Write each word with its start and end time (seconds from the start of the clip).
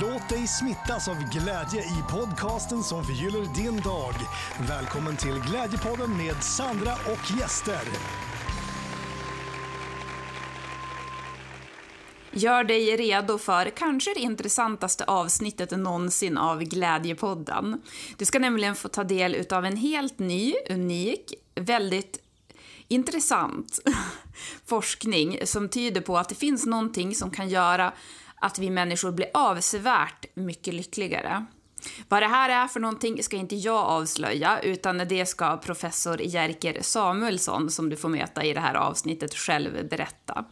Låt 0.00 0.28
dig 0.28 0.46
smittas 0.46 1.08
av 1.08 1.16
glädje 1.30 1.80
i 1.80 2.02
podcasten 2.10 2.82
som 2.82 3.04
förgyller 3.04 3.54
din 3.54 3.80
dag. 3.80 4.14
Välkommen 4.68 5.16
till 5.16 5.40
Glädjepodden 5.40 6.16
med 6.16 6.42
Sandra 6.42 6.92
och 6.92 7.40
gäster. 7.40 7.80
Gör 12.30 12.64
dig 12.64 12.96
redo 12.96 13.38
för 13.38 13.70
kanske 13.70 14.14
det 14.14 14.20
intressantaste 14.20 15.04
avsnittet 15.04 15.70
någonsin 15.70 16.38
av 16.38 16.62
Glädjepodden. 16.62 17.82
Du 18.16 18.24
ska 18.24 18.38
nämligen 18.38 18.74
få 18.74 18.88
ta 18.88 19.04
del 19.04 19.46
av 19.50 19.64
en 19.64 19.76
helt 19.76 20.18
ny, 20.18 20.54
unik, 20.70 21.34
väldigt 21.54 22.18
intressant 22.88 23.78
forskning 24.66 25.38
som 25.44 25.68
tyder 25.68 26.00
på 26.00 26.18
att 26.18 26.28
det 26.28 26.34
finns 26.34 26.66
någonting 26.66 27.14
som 27.14 27.30
kan 27.30 27.48
göra 27.48 27.92
att 28.44 28.58
vi 28.58 28.70
människor 28.70 29.12
blir 29.12 29.30
avsevärt 29.34 30.26
mycket 30.34 30.74
lyckligare. 30.74 31.46
Vad 32.08 32.22
det 32.22 32.26
här 32.26 32.64
är 32.64 32.68
för 32.68 32.80
någonting 32.80 33.22
ska 33.22 33.36
inte 33.36 33.56
jag 33.56 33.84
avslöja, 33.84 34.60
utan 34.60 34.98
det 34.98 35.26
ska 35.26 35.56
professor 35.56 36.22
Jerker 36.22 36.78
Samuelsson, 36.80 37.70
som 37.70 37.88
du 37.88 37.96
får 37.96 38.08
möta 38.08 38.44
i 38.44 38.52
det 38.52 38.60
här 38.60 38.74
avsnittet, 38.74 39.34
själv 39.34 39.88
berätta. 39.88 40.44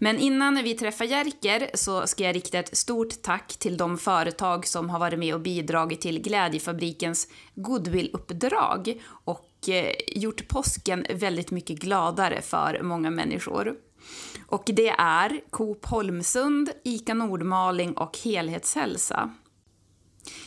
Men 0.00 0.18
innan 0.18 0.54
vi 0.64 0.74
träffar 0.74 1.04
Jerker 1.04 1.70
så 1.74 2.06
ska 2.06 2.24
jag 2.24 2.36
rikta 2.36 2.58
ett 2.58 2.76
stort 2.76 3.22
tack 3.22 3.56
till 3.56 3.76
de 3.76 3.98
företag 3.98 4.66
som 4.66 4.90
har 4.90 4.98
varit 4.98 5.18
med 5.18 5.34
och 5.34 5.40
bidragit 5.40 6.00
till 6.00 6.22
Glädjefabrikens 6.22 7.28
goodwill-uppdrag 7.54 9.02
och 9.24 9.68
eh, 9.68 9.92
gjort 10.08 10.48
påsken 10.48 11.06
väldigt 11.14 11.50
mycket 11.50 11.78
gladare 11.78 12.42
för 12.42 12.82
många 12.82 13.10
människor. 13.10 13.74
Och 14.54 14.62
det 14.66 14.88
är 14.98 15.40
Coop 15.50 15.86
Holmsund, 15.86 16.70
ICA 16.84 17.14
Nordmaling 17.14 17.92
och 17.92 18.18
Helhetshälsa. 18.18 19.30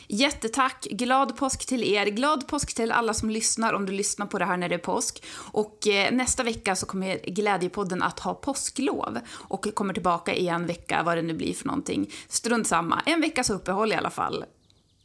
Jättetack! 0.08 0.88
Glad 0.92 1.38
påsk 1.38 1.66
till 1.66 1.84
er! 1.84 2.06
Glad 2.06 2.48
påsk 2.48 2.76
till 2.76 2.92
alla 2.92 3.14
som 3.14 3.30
lyssnar 3.30 3.74
om 3.74 3.86
du 3.86 3.92
lyssnar 3.92 4.26
på 4.26 4.40
det 4.40 4.46
här 4.46 4.58
när 4.58 4.70
det 4.70 4.76
är 4.76 4.80
påsk. 4.80 5.24
Och 5.52 5.88
eh, 5.88 6.12
nästa 6.12 6.44
vecka 6.44 6.76
så 6.76 6.86
kommer 6.86 7.20
Glädjepodden 7.26 8.04
att 8.04 8.20
ha 8.20 8.34
påsklov 8.34 9.20
och 9.30 9.76
kommer 9.76 9.94
tillbaka 9.94 10.34
i 10.34 10.48
en 10.48 10.66
vecka, 10.66 11.04
vad 11.06 11.18
det 11.18 11.22
nu 11.22 11.34
blir 11.34 11.54
för 11.54 11.66
någonting. 11.66 12.12
Strunt 12.28 12.68
samma, 12.68 13.02
en 13.06 13.22
veckas 13.22 13.50
uppehåll 13.50 13.92
i 13.92 13.96
alla 13.96 14.10
fall. 14.10 14.46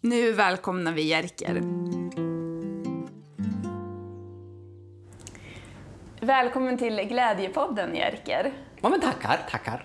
Nu 0.00 0.32
välkomnar 0.32 0.92
vi 0.92 1.02
Jerker. 1.02 1.62
Välkommen 6.20 6.78
till 6.78 6.96
Glädjepodden 6.96 7.96
Jerker. 7.96 8.52
Ja, 8.82 8.88
men 8.88 9.00
tackar, 9.00 9.38
tackar. 9.50 9.84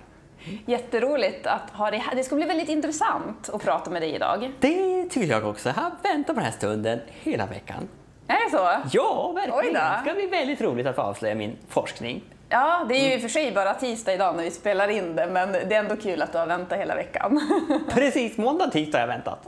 Jätteroligt 0.66 1.48
att 1.48 1.70
ha 1.74 1.92
dig 1.92 2.00
här. 2.00 2.16
Det 2.16 2.24
ska 2.24 2.36
bli 2.36 2.46
väldigt 2.46 2.70
intressant 2.70 3.50
att 3.54 3.64
prata 3.64 3.90
med 3.90 4.02
dig 4.02 4.16
idag. 4.16 4.52
Det 4.60 5.06
tycker 5.10 5.28
jag 5.34 5.46
också. 5.46 5.70
Jag 5.70 5.76
har 5.76 5.92
väntat 6.04 6.28
på 6.28 6.34
den 6.42 6.44
här 6.44 6.52
stunden 6.52 7.00
hela 7.24 7.46
veckan. 7.46 7.88
Är 8.28 8.46
det 8.46 8.58
så? 8.58 8.70
Ja, 8.98 9.32
verkligen. 9.36 9.74
Det 9.74 10.00
ska 10.04 10.14
bli 10.14 10.28
väldigt 10.28 10.62
roligt 10.62 10.88
att 10.88 10.96
få 10.96 11.02
avslöja 11.02 11.36
min 11.36 11.56
forskning. 11.70 12.24
Ja, 12.50 12.86
det 12.90 12.96
är 12.96 13.08
ju 13.08 13.14
i 13.14 13.18
och 13.18 13.22
för 13.22 13.30
sig 13.30 13.52
bara 13.52 13.74
tisdag 13.74 14.14
idag 14.14 14.36
när 14.36 14.44
vi 14.44 14.52
spelar 14.52 14.88
in 14.88 15.16
det, 15.16 15.28
men 15.28 15.52
det 15.52 15.76
är 15.76 15.80
ändå 15.80 15.96
kul 15.96 16.22
att 16.22 16.32
du 16.32 16.38
har 16.38 16.46
väntat 16.46 16.80
hela 16.80 16.96
veckan. 16.96 17.40
Precis, 17.90 18.38
måndag, 18.38 18.68
tisdag 18.68 18.98
har 18.98 19.02
jag 19.02 19.08
väntat. 19.08 19.48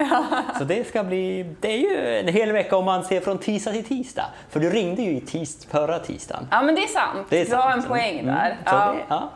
Så 0.57 0.63
det 0.63 0.87
ska 0.87 1.03
bli... 1.03 1.55
Det 1.59 1.71
är 1.73 1.77
ju 1.77 2.19
en 2.19 2.27
hel 2.27 2.51
vecka 2.51 2.77
om 2.77 2.85
man 2.85 3.03
ser 3.03 3.21
från 3.21 3.37
tisdag 3.37 3.71
till 3.71 3.83
tisdag. 3.85 4.25
För 4.49 4.59
du 4.59 4.69
ringde 4.69 5.01
ju 5.01 5.11
i 5.11 5.21
tis, 5.21 5.65
förra 5.65 5.99
tisdagen. 5.99 6.47
Ja, 6.51 6.61
men 6.61 6.75
det 6.75 6.83
är 6.83 6.87
sant. 6.87 7.27
Det 7.29 7.41
är 7.41 7.45
Du 7.45 7.55
har 7.55 7.71
en 7.71 7.73
sant. 7.81 7.87
poäng 7.87 8.19
Mm, 8.19 8.35
där. 8.35 8.49
så 8.65 8.75
Ja. 8.75 8.91
det- 8.93 9.03
ja. 9.09 9.29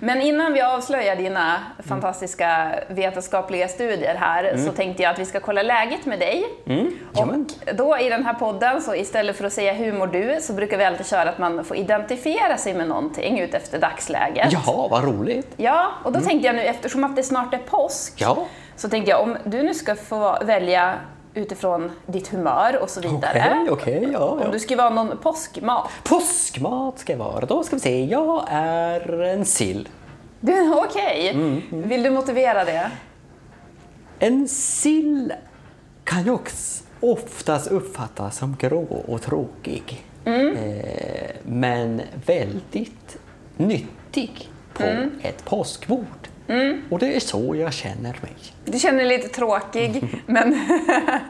Men 0.00 0.22
innan 0.22 0.52
vi 0.52 0.60
avslöjar 0.62 1.16
dina 1.16 1.56
fantastiska 1.88 2.74
vetenskapliga 2.88 3.68
studier 3.68 4.14
här 4.14 4.56
så 4.56 4.72
tänkte 4.72 5.02
jag 5.02 5.12
att 5.12 5.18
vi 5.18 5.24
ska 5.24 5.40
kolla 5.40 5.62
läget 5.62 6.06
med 6.06 6.18
dig. 6.18 6.44
Mm. 6.66 6.90
Och 7.14 7.74
då 7.74 7.98
i 7.98 8.08
den 8.08 8.24
här 8.26 8.34
podden, 8.34 8.82
så 8.82 8.94
istället 8.94 9.36
för 9.36 9.44
att 9.44 9.52
säga 9.52 9.72
hur 9.72 9.92
mår 9.92 10.06
du, 10.06 10.38
så 10.40 10.52
brukar 10.52 10.78
vi 10.78 10.84
alltid 10.84 11.06
köra 11.06 11.28
att 11.30 11.38
man 11.38 11.64
får 11.64 11.76
identifiera 11.76 12.56
sig 12.56 12.74
med 12.74 12.88
någonting 12.88 13.40
utefter 13.40 13.78
dagsläget. 13.78 14.52
jaha, 14.52 14.88
vad 14.88 15.04
roligt. 15.04 15.48
Ja, 15.56 15.88
och 16.04 16.12
då 16.12 16.20
tänkte 16.20 16.46
jag 16.46 16.56
nu, 16.56 16.62
eftersom 16.62 17.04
att 17.04 17.16
det 17.16 17.22
snart 17.22 17.54
är 17.54 17.58
påsk, 17.58 18.12
Ja, 18.16 18.46
så 18.76 18.88
tänkte 18.88 19.10
jag 19.10 19.22
om 19.22 19.36
du 19.44 19.62
nu 19.62 19.74
ska 19.74 19.94
få 19.94 20.38
välja 20.44 20.94
utifrån 21.36 21.90
ditt 22.06 22.28
humör 22.28 22.78
och 22.82 22.90
så 22.90 23.00
vidare. 23.00 23.66
okej, 23.70 23.70
okej, 23.70 24.08
ja, 24.12 24.18
Om 24.24 24.40
ja. 24.40 24.48
du 24.50 24.58
skulle 24.58 24.76
vara 24.82 24.90
någon 24.90 25.18
påskmat. 25.18 25.88
Påskmat 26.04 26.98
ska 26.98 27.12
jag 27.12 27.18
vara. 27.18 27.46
Då 27.46 27.62
ska 27.62 27.76
vi 27.76 27.80
se. 27.80 28.04
Jag 28.04 28.44
är 28.50 29.22
en 29.22 29.44
sill. 29.44 29.88
Okej, 30.74 31.30
Mm, 31.30 31.62
vill 31.88 32.02
du 32.02 32.10
motivera 32.10 32.64
det? 32.64 32.90
En 34.18 34.48
sill 34.48 35.32
kan 36.04 36.24
ju 36.24 36.30
också 36.30 36.84
oftast 37.00 37.66
uppfattas 37.66 38.36
som 38.38 38.56
grå 38.58 39.04
och 39.08 39.22
tråkig. 39.22 40.04
Eh, 40.24 41.30
men 41.42 42.02
väldigt 42.26 43.16
nyttig 43.56 44.50
på 44.74 44.84
ett 45.22 45.44
påskbord. 45.44 46.28
Och 46.90 46.98
det 46.98 47.16
är 47.16 47.20
så 47.20 47.56
jag 47.56 47.72
känner 47.72 48.18
mig. 48.22 48.32
Du 48.64 48.78
känner 48.78 48.98
dig 49.04 49.08
lite 49.18 49.28
tråkig, 49.28 50.04
men 50.26 50.60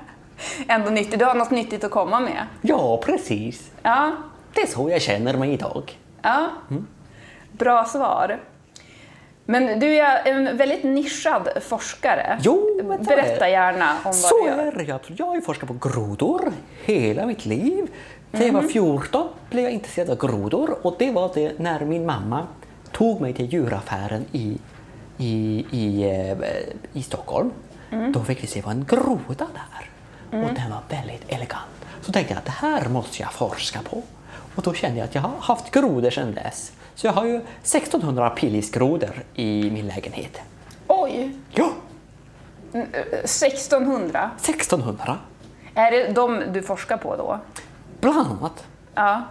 ändå 0.69 0.91
nyttig. 0.91 1.19
Du 1.19 1.25
har 1.25 1.35
något 1.35 1.51
nyttigt 1.51 1.85
att 1.85 1.91
komma 1.91 2.21
med. 2.21 2.47
Ja, 2.63 3.01
precis. 3.05 3.71
Ja, 3.83 4.13
Det 4.55 4.61
är 4.63 4.67
så 4.67 4.91
jag 4.91 5.03
känner 5.03 5.37
mig 5.37 5.53
idag. 5.53 5.99
ja. 6.23 6.49
Bra 7.53 7.85
svar. 7.85 8.41
Men 9.45 9.81
du 9.81 9.87
är 9.97 10.23
en 10.29 10.57
väldigt 10.57 10.85
nischad 10.85 11.49
forskare. 11.61 12.39
Jo, 12.43 12.81
men 12.85 13.05
så 13.05 13.13
är 13.13 13.17
Berätta 13.17 13.45
det. 13.45 13.51
gärna 13.51 13.91
om 13.93 13.99
vad 14.05 14.15
Så 14.15 14.43
du 14.43 14.47
gör. 14.51 14.59
är 14.59 14.73
det. 14.73 14.83
Jag, 14.83 15.01
jag 15.17 15.27
har 15.27 15.41
forskat 15.41 15.69
på 15.69 15.89
grodor 15.89 16.53
hela 16.85 17.27
mitt 17.27 17.47
liv. 17.47 17.87
När 18.31 18.47
jag 18.47 18.53
var 18.53 18.63
14 18.63 19.29
blev 19.51 19.65
jag 19.65 19.73
intresserad 19.73 20.11
av 20.11 20.17
grodor 20.29 20.77
och 20.87 20.95
det 20.99 21.11
var 21.11 21.31
det 21.35 21.59
när 21.59 21.81
min 21.85 22.07
mamma 22.07 22.47
tog 22.93 23.21
mig 23.21 23.33
till 23.35 23.47
djuraffären 23.53 24.25
i, 24.33 24.59
i, 25.19 25.67
i, 25.71 26.03
eh, 26.05 26.39
i 26.93 27.03
Stockholm. 27.03 27.51
Då 28.13 28.25
fick 28.25 28.43
vi 28.43 28.47
se 28.47 28.61
vad 28.61 28.73
en 28.75 28.85
groda 28.85 29.47
där. 29.55 29.91
Och 30.31 30.55
den 30.55 30.71
var 30.71 30.81
väldigt 30.89 31.25
elegant. 31.29 31.87
Så 32.01 32.13
tänkte 32.13 32.33
jag 32.35 32.39
att 32.39 32.45
det 32.45 32.51
här 32.51 32.89
måste 32.89 33.23
jag 33.23 33.33
forska 33.33 33.83
på. 33.83 34.03
Och 34.55 34.63
då 34.63 34.75
kände 34.75 34.99
jag 34.99 35.05
att 35.05 35.15
jag 35.15 35.23
har 35.23 35.39
haft 35.41 35.71
grodor 35.71 36.11
sedan 36.11 36.35
dess. 36.35 36.73
Så 36.95 37.07
jag 37.07 37.13
har 37.13 37.25
ju 37.25 37.37
1600 37.37 38.31
pillisgrodor 38.31 39.25
i 39.35 39.71
min 39.71 39.87
lägenhet. 39.87 40.41
Oj, 40.87 41.37
Ja, 41.55 41.73
1600. 42.73 44.31
1600! 44.37 45.19
Är 45.75 45.91
det 45.91 46.13
de 46.13 46.43
du 46.53 46.63
forskar 46.63 46.97
på 46.97 47.17
då? 47.17 47.39
Bland 48.01 48.19
annat. 48.19 48.65
Ja. 48.95 49.23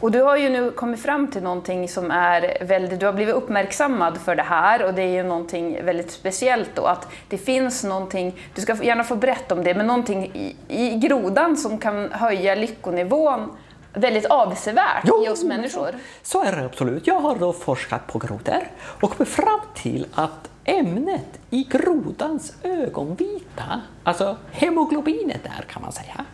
Och 0.00 0.10
du 0.10 0.22
har 0.22 0.36
ju 0.36 0.48
nu 0.48 0.70
kommit 0.70 1.02
fram 1.02 1.30
till 1.30 1.42
någonting 1.42 1.88
som 1.88 2.10
är 2.10 2.64
väldigt, 2.64 3.00
du 3.00 3.06
har 3.06 3.12
blivit 3.12 3.34
uppmärksammad 3.34 4.18
för 4.18 4.34
det 4.36 4.42
här 4.42 4.84
och 4.84 4.94
det 4.94 5.02
är 5.02 5.12
ju 5.12 5.22
någonting 5.22 5.84
väldigt 5.84 6.10
speciellt 6.10 6.70
då 6.74 6.84
att 6.84 7.08
det 7.28 7.38
finns 7.38 7.84
någonting, 7.84 8.38
du 8.54 8.62
ska 8.62 8.84
gärna 8.84 9.04
få 9.04 9.16
berätta 9.16 9.54
om 9.54 9.64
det, 9.64 9.74
men 9.74 9.86
någonting 9.86 10.30
i, 10.34 10.56
i 10.68 10.98
grodan 10.98 11.56
som 11.56 11.78
kan 11.78 12.12
höja 12.12 12.54
lyckonivån 12.54 13.56
väldigt 13.92 14.26
avsevärt 14.26 15.04
Jo, 15.04 15.24
i 15.26 15.28
oss 15.28 15.44
människor. 15.44 15.94
Så 16.22 16.44
är 16.44 16.52
det 16.52 16.64
absolut. 16.64 17.06
Jag 17.06 17.20
har 17.20 17.36
då 17.36 17.52
forskat 17.52 18.06
på 18.06 18.18
grodor 18.18 18.70
och 19.00 19.10
kommit 19.10 19.28
fram 19.28 19.60
till 19.74 20.06
att 20.14 20.50
ämnet 20.64 21.40
i 21.50 21.64
grodans 21.64 22.52
ögonvita, 22.62 23.80
alltså 24.04 24.36
hemoglobinet 24.50 25.44
där 25.44 25.64
kan 25.68 25.82
man 25.82 25.92
säga, 25.92 26.24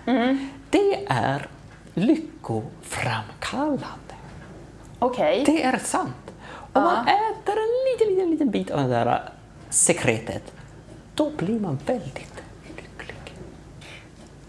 det 0.71 1.07
är 1.09 1.49
lyckoframkallande. 1.97 4.15
Okej. 4.99 5.43
Det 5.47 5.63
är 5.63 5.79
sant. 5.79 6.33
Om 6.73 6.83
man 6.83 7.09
äter 7.09 7.55
en 7.55 7.93
liten, 7.93 8.09
liten, 8.15 8.31
liten 8.31 8.51
bit 8.51 8.71
av 8.71 8.83
det 8.83 8.89
där 8.89 9.29
sekretet, 9.71 10.53
då 11.15 11.31
blir 11.31 11.61
man 11.61 11.79
väldigt 11.87 12.43
lycklig. 12.77 13.17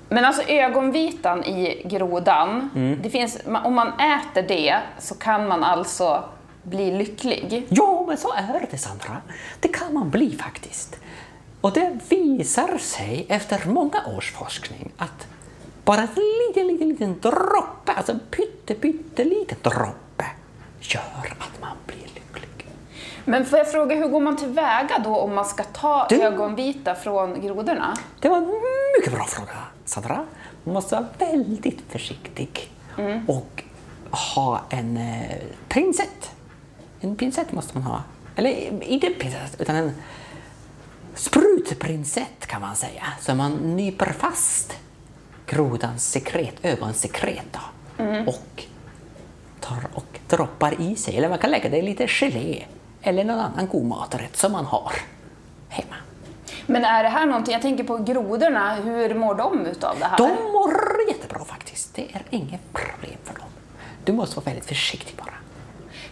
Men 0.09 0.25
alltså 0.25 0.41
ögonvitan 0.41 1.43
i 1.43 1.81
grodan, 1.85 2.69
det 3.03 3.09
finns, 3.09 3.37
om 3.63 3.75
man 3.75 3.87
äter 3.87 4.41
det 4.47 4.79
så 4.99 5.15
kan 5.15 5.47
man 5.47 5.63
alltså 5.63 6.23
bli 6.63 6.91
lycklig. 6.91 7.65
Ja, 7.69 8.05
men 8.07 8.17
så 8.17 8.33
är 8.33 8.67
det 8.71 8.77
Sandra. 8.77 9.17
Det 9.59 9.67
kan 9.67 9.93
man 9.93 10.09
bli 10.09 10.37
faktiskt. 10.37 10.99
Och 11.61 11.73
det 11.73 11.99
visar 12.09 12.77
sig 12.77 13.25
efter 13.29 13.69
många 13.69 14.05
års 14.17 14.31
forskning 14.31 14.91
att 14.97 15.27
bara 15.87 16.01
en 16.01 16.07
liten, 16.47 16.67
liten, 16.67 16.89
liten 16.89 17.19
droppe, 17.19 17.91
alltså 17.91 18.11
en 18.11 18.19
pytte, 18.19 18.73
pytteliten 18.73 19.57
droppe, 19.61 20.25
gör 20.79 21.35
att 21.39 21.61
man 21.61 21.77
blir 21.87 21.97
lycklig. 21.97 22.65
Men 23.25 23.45
får 23.45 23.57
jag 23.59 23.71
fråga, 23.71 23.95
hur 23.95 24.07
går 24.07 24.19
man 24.19 24.35
tillväga 24.37 24.99
då 25.03 25.15
om 25.15 25.35
man 25.35 25.45
ska 25.45 25.63
ta 25.63 26.07
Du- 26.09 26.21
ögonvita 26.21 26.95
från 26.95 27.41
grodorna? 27.41 27.97
Det 28.19 28.29
var 28.29 28.37
en 28.37 28.61
mycket 28.99 29.13
bra 29.13 29.25
fråga, 29.25 29.57
Sandra. 29.85 30.25
Man 30.63 30.73
måste 30.73 30.95
vara 30.95 31.07
väldigt 31.31 31.81
försiktig 31.89 32.71
och 33.27 33.63
ha 34.35 34.61
en 34.69 34.97
eh, 34.97 35.37
pincett. 35.67 36.31
En 37.01 37.15
pincett 37.15 37.51
måste 37.51 37.77
man 37.77 37.83
ha. 37.83 38.01
Eller 38.35 38.83
inte 38.83 39.07
en 39.07 39.13
pincett, 39.13 39.61
utan 39.61 39.75
en 39.75 39.91
sprutprinsett 41.15 42.47
kan 42.47 42.61
man 42.61 42.75
säga. 42.75 43.03
Så 43.21 43.35
man 43.35 43.51
nyper 43.75 44.13
fast 44.19 44.73
grodans 45.47 46.11
sekret, 46.11 46.55
ögonsekret 46.65 47.45
då, 47.51 48.03
och, 48.27 48.63
tar 49.59 49.87
och 49.93 50.19
droppar 50.29 50.81
i 50.81 50.95
sig. 50.95 51.17
Eller 51.17 51.29
man 51.29 51.37
kan 51.37 51.51
lägga 51.51 51.69
det 51.69 51.77
i 51.77 51.81
lite 51.81 52.07
gelé 52.07 52.63
eller 53.01 53.23
någon 53.23 53.39
annan 53.39 53.67
god 53.67 53.85
maträtt 53.85 54.37
som 54.37 54.51
man 54.51 54.65
har 54.65 54.91
hemma. 55.69 55.95
Men 56.65 56.85
är 56.85 57.03
det 57.03 57.09
här 57.09 57.25
någonting, 57.25 57.53
jag 57.53 57.61
tänker 57.61 57.83
på 57.83 57.97
grodorna, 57.97 58.75
hur 58.75 59.15
mår 59.15 59.35
de 59.35 59.65
utav 59.65 59.99
det 59.99 60.05
här? 60.05 60.17
De 60.17 60.29
mår 60.51 60.73
jättebra 61.07 61.45
faktiskt. 61.45 61.95
Det 61.95 62.01
är 62.01 62.21
inget 62.29 62.73
problem 62.73 63.17
för 63.23 63.33
dem. 63.33 63.47
Du 64.05 64.13
måste 64.13 64.35
vara 64.35 64.45
väldigt 64.45 64.65
försiktig 64.65 65.15
bara. 65.15 65.33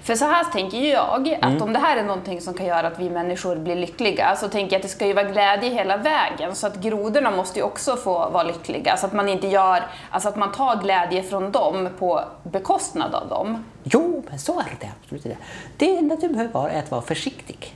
För 0.06 0.16
så 0.16 0.26
här 0.26 0.44
tänker 0.44 0.78
jag, 0.78 1.28
att 1.42 1.44
Mm. 1.44 1.62
om 1.62 1.74
det 1.74 1.80
här 1.80 1.98
är 1.98 2.04
någonting 2.04 2.42
som 2.42 2.54
kan 2.54 2.66
göra 2.66 2.88
att 2.88 3.00
vi 3.00 3.10
människor 3.10 3.56
blir 3.56 3.76
lyckliga, 3.76 4.36
så 4.36 4.48
tänker 4.48 4.74
jag 4.74 4.80
att 4.80 4.84
det 4.84 4.90
ska 4.90 5.08
ju 5.08 5.14
vara 5.14 5.26
glädje 5.32 5.70
hela 5.70 5.98
vägen. 5.98 6.56
Så 6.56 6.68
att 6.68 6.76
grodorna 6.76 7.32
måste 7.32 7.60
ju 7.60 7.66
också 7.66 7.96
få 7.96 8.30
vara 8.30 8.44
lyckliga. 8.44 8.98
Så 8.98 9.06
att 9.06 9.14
man 9.14 9.30
inte 9.30 9.48
gör, 9.48 9.84
alltså 10.10 10.30
att 10.30 10.36
man 10.36 10.52
tar 10.52 10.76
glädje 10.84 11.24
från 11.24 11.52
dem 11.52 11.90
på 12.00 12.22
bekostnad 12.44 13.16
av 13.16 13.28
dem. 13.30 13.64
Jo, 13.84 14.24
men 14.30 14.40
så 14.40 14.60
är 14.60 14.76
det 14.80 14.90
absolut. 15.04 15.24
Det, 15.24 15.38
det 15.78 15.98
enda 15.98 16.16
du 16.16 16.28
behöver 16.30 16.54
vara 16.54 16.72
är 16.72 16.80
att 16.80 16.92
vara 16.92 17.02
försiktig. 17.02 17.74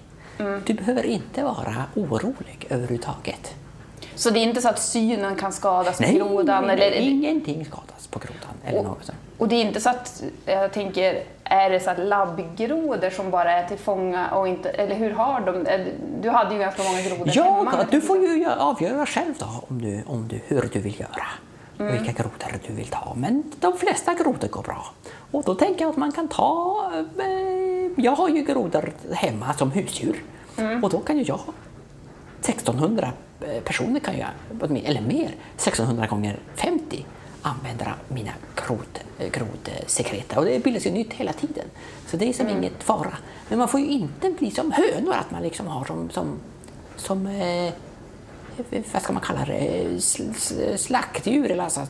Du 0.66 0.74
behöver 0.74 1.06
inte 1.06 1.44
vara 1.44 1.75
orolig 1.96 2.66
överhuvudtaget. 2.70 3.56
Så 4.16 4.30
det 4.30 4.40
är 4.40 4.44
inte 4.44 4.62
så 4.62 4.70
att 4.70 4.80
synen 4.80 5.36
kan 5.36 5.52
skadas 5.54 6.00
Nej, 6.00 6.20
på 6.20 6.25
grodan? 6.25 6.64
nej, 6.68 6.74
eller, 6.74 6.92
ingenting 6.98 7.66
skadas 7.66 8.08
på 8.08 8.20
grodan. 8.20 8.54
Eller 8.66 8.84
något 8.84 9.06
sånt. 9.06 9.18
Och 9.38 9.48
det 9.48 9.56
är 9.56 9.62
inte 9.62 9.82
så 9.82 9.90
att, 9.90 10.24
jag 10.46 10.72
tänker, 10.74 11.24
är 11.50 11.69
det 11.69 11.80
så 11.80 11.90
att 11.90 12.00
labbgrodor 12.00 13.10
som 13.10 13.31
bara 13.31 13.51
är 13.51 13.68
till 13.68 13.78
fånga 13.78 14.30
och 14.31 14.48
inte, 14.48 14.69
eller 14.69 14.96
hur 14.96 15.12
har 15.12 15.42
de 15.42 15.66
Du 16.22 16.30
hade 16.30 16.54
ju 16.54 16.60
ganska 16.60 16.84
många 16.84 17.01
grodor 17.01 17.25
hemma. 17.44 17.72
Ja, 17.78 17.86
du 17.92 18.01
får 18.01 18.18
ju 18.18 18.28
gö- 18.46 18.57
avgöra 18.57 19.06
själv 19.06 19.34
då 19.40 19.46
om 19.69 19.81
du, 19.81 20.04
om 20.07 20.28
du, 20.28 20.40
hur 20.48 20.69
du 20.74 20.80
vill 20.80 21.00
göra. 21.00 21.25
Och 21.80 21.94
vilka 21.94 22.12
grodor 22.12 22.60
du 22.68 22.74
vill 22.74 22.88
ta. 22.88 23.13
Men 23.18 23.44
de 23.60 23.78
flesta 23.78 24.13
grodor 24.13 24.48
går 24.48 24.62
bra. 24.63 24.86
Och 25.31 25.44
då 25.44 25.56
tänker 25.56 25.81
jag 25.81 25.90
att 25.90 25.98
man 25.98 26.12
kan 26.12 26.28
ta... 26.28 26.75
Eh, 27.19 27.92
jag 28.04 28.12
har 28.12 28.30
ju 28.30 28.42
grodor 28.42 28.94
hemma 29.13 29.54
som 29.54 29.72
husdjur. 29.72 30.24
Och 30.84 30.90
då 30.90 31.00
kan 31.00 31.18
ju 31.18 31.24
jag 31.24 31.40
1600 32.42 33.10
personer 33.66 34.00
kan 34.00 34.13
jag, 34.18 34.28
eller 34.86 35.01
mer, 35.01 35.30
1600 35.56 36.07
gånger 36.07 36.40
50 36.56 37.06
använda 37.41 37.86
mina 38.07 38.31
grod, 38.68 39.00
grodsekreta. 39.31 40.39
Och 40.39 40.45
det 40.45 40.63
bildas 40.63 40.86
ju 40.86 40.91
nytt 40.91 41.13
hela 41.13 41.33
tiden. 41.33 41.65
Så 42.07 42.18
det 42.18 42.30
är 42.30 42.33
som 42.33 42.50
inget 42.50 42.83
fara. 42.83 43.18
Men 43.50 43.59
man 43.59 43.68
får 43.68 43.80
ju 43.80 43.88
inte 43.88 44.30
bli 44.31 44.51
som 44.51 44.71
hönor, 44.71 45.13
att 45.13 45.31
man 45.31 45.41
liksom 45.44 45.68
har 45.68 45.86
som, 45.86 46.09
som, 46.09 46.39
som 46.95 47.27
eh, 47.27 47.74
vad 48.94 49.01
ska 49.01 49.13
man 49.13 49.21
kalla 49.21 49.45
det, 49.45 49.83
Sl- 49.97 50.33
sl- 50.33 50.77
slaktdjur 50.77 51.51
eller 51.51 51.63
alltså, 51.63 51.81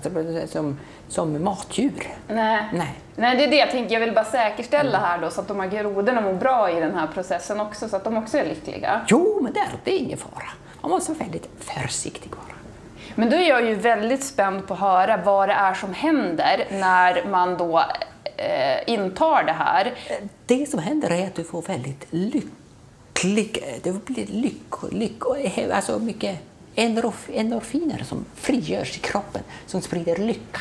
som, 0.47 0.77
som 1.07 1.43
matdjur. 1.43 2.07
Nej. 2.27 2.69
Nej. 2.73 2.99
Nej, 3.15 3.37
det 3.37 3.43
är 3.43 3.49
det 3.49 3.55
jag 3.55 3.71
tänker. 3.71 3.93
Jag 3.93 3.99
vill 3.99 4.13
bara 4.15 4.25
säkerställa 4.25 4.97
här 4.97 5.21
då 5.21 5.29
så 5.29 5.41
att 5.41 5.47
de 5.47 5.59
här 5.59 5.67
grodorna 5.67 6.21
mår 6.21 6.33
bra 6.33 6.71
i 6.77 6.79
den 6.79 6.95
här 6.95 7.07
processen 7.07 7.59
också, 7.59 7.89
så 7.89 7.95
att 7.95 8.03
de 8.03 8.17
också 8.17 8.37
är 8.37 8.45
lyckliga. 8.45 9.01
Jo, 9.07 9.39
men 9.41 9.53
det 9.53 9.59
är, 9.59 9.69
det 9.83 9.93
är 9.95 9.99
ingen 9.99 10.17
fara. 10.17 10.49
Man 10.81 10.91
måste 10.91 11.11
vara 11.11 11.23
väldigt 11.23 11.49
försiktig 11.59 12.31
bara. 12.31 12.55
Men 13.19 13.29
då 13.29 13.35
är 13.35 13.49
jag 13.49 13.65
ju 13.65 13.75
väldigt 13.75 14.23
spänd 14.23 14.67
på 14.67 14.73
att 14.73 14.79
höra 14.79 15.17
vad 15.17 15.49
det 15.49 15.53
är 15.53 15.73
som 15.73 15.93
händer 15.93 16.67
när 16.71 17.29
man 17.29 17.57
då 17.57 17.79
eh, 18.37 18.93
intar 18.93 19.43
det 19.43 19.51
här. 19.51 19.93
Det 20.45 20.69
som 20.69 20.79
händer 20.79 21.09
är 21.11 21.27
att 21.27 21.35
du 21.35 21.43
får 21.43 21.61
väldigt 21.61 22.05
lycklig, 22.09 23.79
det 23.83 24.05
blir 24.05 24.25
lyck, 24.25 24.73
lyck, 24.91 25.23
alltså 25.73 25.99
mycket 25.99 26.39
endorf, 26.75 27.29
endorfiner 27.33 28.03
som 28.03 28.25
frigörs 28.35 28.97
i 28.97 28.99
kroppen 28.99 29.41
som 29.65 29.81
sprider 29.81 30.15
lycka. 30.15 30.59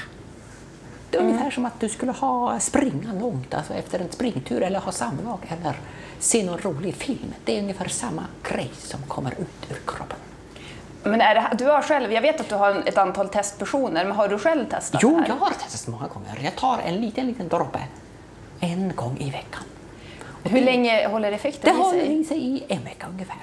Det 1.10 1.18
är 1.18 1.22
ungefär 1.22 1.50
som 1.50 1.64
att 1.64 1.80
du 1.80 1.88
skulle 1.88 2.12
ha 2.12 2.60
springa 2.60 3.12
långt 3.20 3.54
alltså 3.54 3.74
efter 3.74 3.98
en 3.98 4.10
springtur 4.10 4.62
eller 4.62 4.80
ha 4.80 4.92
samlag 4.92 5.38
eller 5.60 5.76
se 6.18 6.44
någon 6.44 6.58
rolig 6.58 6.94
film. 6.94 7.34
Det 7.44 7.56
är 7.56 7.62
ungefär 7.62 7.88
samma 7.88 8.24
grej 8.42 8.70
som 8.78 9.02
kommer 9.02 9.30
ut 9.30 9.70
ur 9.70 9.78
kroppen. 9.86 10.18
Men 11.02 11.20
är 11.20 11.34
det, 11.34 11.48
du 11.58 11.64
har 11.64 11.82
själv, 11.82 12.12
jag 12.12 12.22
vet 12.22 12.40
att 12.40 12.48
du 12.48 12.54
har 12.54 12.82
ett 12.86 12.98
antal 12.98 13.28
testpersoner, 13.28 14.04
men 14.04 14.16
har 14.16 14.28
du 14.28 14.38
själv 14.38 14.68
testat 14.68 15.02
Jo, 15.02 15.20
det 15.20 15.28
jag 15.28 15.34
har 15.36 15.50
testat 15.50 15.86
många 15.94 16.06
gånger. 16.08 16.38
Jag 16.44 16.56
tar 16.56 16.78
en 16.84 16.94
liten, 16.96 17.26
liten 17.26 17.48
droppe 17.48 17.78
en 18.60 18.92
gång 18.96 19.16
i 19.20 19.30
veckan. 19.30 19.62
Hur 20.44 20.60
länge 20.60 21.08
håller 21.08 21.30
Det 21.30 21.36
effekten 21.36 21.74
i 21.76 21.78
håller 21.78 22.00
sig? 22.00 22.20
i 22.20 22.24
sig 22.24 22.38
i 22.38 22.64
en 22.68 22.84
vecka 22.84 23.06
ungefär. 23.10 23.36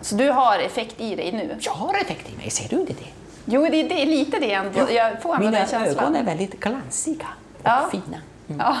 Så 0.00 0.14
du 0.14 0.30
har 0.30 0.58
effekt 0.58 1.00
i 1.00 1.14
dig 1.16 1.32
nu? 1.32 1.56
Jag 1.60 1.72
har 1.72 1.94
effekt 1.94 2.30
i 2.32 2.36
mig, 2.36 2.50
ser 2.50 2.68
du 2.68 2.76
inte 2.80 2.92
det? 2.92 3.08
Jo, 3.44 3.62
det, 3.62 3.82
det 3.82 4.02
är 4.02 4.06
lite 4.06 4.38
det 4.38 4.52
ändå. 4.52 4.80
Jag 4.92 5.22
får 5.22 5.38
Mina 5.38 5.50
den 5.50 5.68
känslan. 5.68 6.04
ögon 6.04 6.16
är 6.16 6.22
väldigt 6.24 6.60
glansiga 6.60 7.26
och 7.54 7.60
Ja. 7.62 7.88
fina. 7.90 8.20
Ja. 8.46 8.76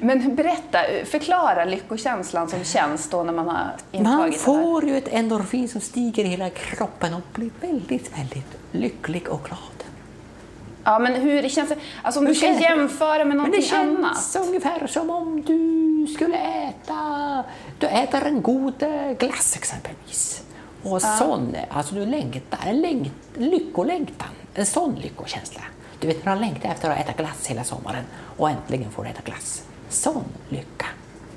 Men 0.00 0.34
berätta, 0.36 0.78
förklara 1.04 1.64
lyckokänslan 1.64 2.48
som 2.48 2.64
känns 2.64 3.10
då 3.10 3.22
när 3.22 3.32
man 3.32 3.46
har 3.48 3.54
Man 3.54 3.72
intagit 3.92 4.44
det 4.44 4.52
här. 4.52 4.62
får 4.62 4.84
ju 4.84 4.96
ett 4.98 5.08
endorfin 5.08 5.68
som 5.68 5.80
stiger 5.80 6.24
i 6.24 6.28
hela 6.28 6.50
kroppen 6.50 7.14
och 7.14 7.20
blir 7.32 7.50
väldigt, 7.60 8.18
väldigt 8.18 8.56
lycklig 8.72 9.28
och 9.28 9.44
glad. 9.44 9.58
Ja, 10.84 10.98
men 10.98 11.14
hur 11.14 11.42
det 11.42 11.48
känns 11.48 11.72
Alltså 12.02 12.18
om 12.20 12.24
du 12.24 12.30
Hur 12.30 12.34
ska 12.34 12.46
känns 12.46 12.58
det? 12.58 12.64
jämföra 12.64 13.18
med 13.18 13.26
Men 13.26 13.36
någonting 13.36 13.60
det 13.60 13.66
känns 13.66 13.98
annat. 14.36 14.48
ungefär 14.48 14.86
som 14.86 15.10
om 15.10 15.42
du 15.42 16.06
skulle 16.14 16.36
äta, 16.36 17.44
du 17.78 17.86
äter 17.86 18.26
en 18.26 18.42
god 18.42 18.82
eh, 18.82 19.12
glass 19.18 19.56
exempelvis. 19.56 20.42
Och 20.82 21.02
sån, 21.02 21.56
alltså 21.70 21.94
du 21.94 22.06
längtar, 22.06 22.58
en 22.66 22.80
längt, 22.80 23.12
lyckolängtan, 23.36 24.28
en 24.54 24.66
sån 24.66 24.94
lyckokänsla. 24.94 25.60
Du 26.00 26.06
vet, 26.06 26.24
man 26.24 26.40
längtar 26.40 26.68
efter 26.68 26.90
att 26.90 26.98
äta 27.00 27.12
glass 27.12 27.46
hela 27.46 27.64
sommaren 27.64 28.04
och 28.36 28.50
äntligen 28.50 28.90
får 28.90 29.06
äta 29.08 29.20
glass. 29.24 29.62
Sån 29.88 30.24
lycka 30.48 30.86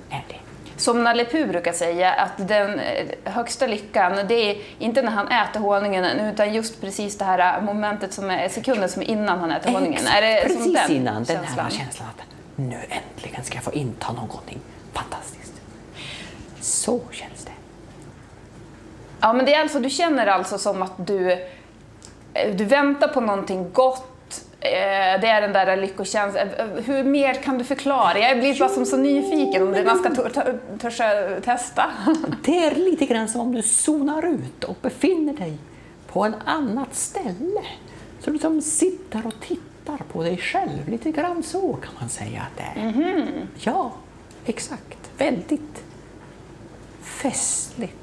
är 0.10 0.24
det. 0.28 0.36
Som 0.78 1.04
Nalle 1.04 1.26
Puh 1.26 1.48
brukar 1.48 1.74
säga, 1.74 2.14
att 2.14 2.48
den 2.48 2.80
eh, 2.80 3.08
högsta 3.24 3.68
lyckan, 3.68 4.28
det 4.28 4.34
är 4.52 4.62
inte 4.80 5.02
när 5.02 5.12
han 5.12 5.28
äter 5.28 5.60
honungen, 5.60 6.20
utan 6.20 6.54
just 6.54 6.82
precis 6.82 7.18
det 7.18 7.26
här 7.26 7.62
momentet, 7.62 8.14
som 8.14 8.30
är 8.30 8.50
sekunden 8.50 8.90
som 8.90 9.02
är 9.02 9.06
innan 9.06 9.40
han 9.40 9.52
äter 9.52 9.72
honungen. 9.72 9.94
Exakt, 9.94 10.16
Är 10.16 10.22
det 10.22 10.42
precis 10.42 10.74
den 10.74 10.92
innan 10.92 11.24
den 11.24 11.38
här 11.38 11.44
känslan? 11.46 11.72
känslan 11.72 12.08
att 12.08 12.24
nu 12.56 12.80
äntligen 12.90 13.44
ska 13.44 13.56
jag 13.56 13.64
få 13.64 13.74
inta 13.74 14.12
någonting 14.12 14.60
fantastiskt. 14.94 15.54
Så 16.62 17.00
känns 17.12 17.46
det. 17.46 17.52
Ja, 19.22 19.34
men 19.34 19.46
det 19.46 19.54
är 19.54 19.62
alltså, 19.62 19.80
du 19.80 19.90
känner 19.90 20.28
alltså 20.28 20.58
som 20.58 20.82
att 20.82 20.94
du, 21.08 21.32
eh, 22.34 22.56
du 22.56 22.66
väntar 22.66 23.08
på 23.08 23.22
någonting 23.22 23.70
gott, 23.74 24.04
eh, 24.04 24.13
det 25.22 25.28
är 25.28 25.42
den 25.42 25.54
där 25.54 25.78
lyckokänslan. 25.78 26.48
Eh, 26.58 26.66
Hur 26.86 27.04
mer 27.04 27.34
kan 27.34 27.58
du 27.58 27.64
förklara? 27.64 28.20
Jag 28.20 28.40
blir 28.40 28.60
bara 28.60 28.70
som 28.70 28.86
så 28.86 28.98
nyfiken 28.98 29.64
om 29.64 29.72
det 29.72 29.84
man 29.84 29.98
ska 30.00 30.10
törs 30.80 31.00
eh, 31.00 31.40
testa. 31.40 31.92
Det 32.44 32.66
är 32.66 32.76
lite 32.76 33.06
grann 33.06 33.28
som 33.30 33.42
om 33.42 33.52
du 33.56 33.62
zonar 33.62 34.26
ut 34.26 34.64
och 34.64 34.76
befinner 34.82 35.34
dig 35.34 35.58
på 36.08 36.24
en 36.24 36.36
annat 36.46 36.96
ställe. 36.96 37.62
Så 38.20 38.30
du 38.32 38.40
som 38.40 38.62
sitter 38.62 39.28
och 39.28 39.40
tittar 39.42 39.98
på 40.12 40.24
dig 40.24 40.38
själv. 40.38 40.90
Lite 40.90 41.12
grann 41.12 41.44
så 41.44 41.74
kan 41.74 41.94
man 42.00 42.10
säga 42.10 42.42
att 42.42 42.58
det 42.58 42.80
är. 42.82 43.48
Ja, 43.60 43.92
exakt. 44.46 44.98
Väldigt 45.18 45.84
festligt. 47.02 47.94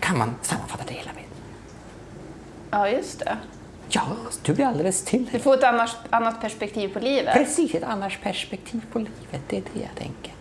Kan 0.00 0.18
man 0.18 0.34
sammanfatta 0.42 0.84
det 0.86 0.94
hela 0.94 1.10
med. 1.12 1.22
Ja, 2.70 2.88
just 2.88 3.18
det. 3.18 3.36
Ja, 3.94 4.02
du 4.42 4.54
blir 4.54 4.66
alldeles 4.66 5.04
till. 5.04 5.28
Du 5.32 5.38
får 5.38 5.54
ett 5.54 5.64
annars, 5.64 5.96
annat 6.10 6.40
perspektiv 6.40 6.88
på 6.88 6.98
livet. 6.98 7.34
Precis, 7.34 7.74
ett 7.74 7.82
annars 7.82 8.18
perspektiv 8.18 8.80
på 8.92 8.98
livet. 8.98 9.42
Det 9.48 9.56
är 9.56 9.62
det 9.74 9.80
jag 9.80 9.94
tänker. 9.94 10.32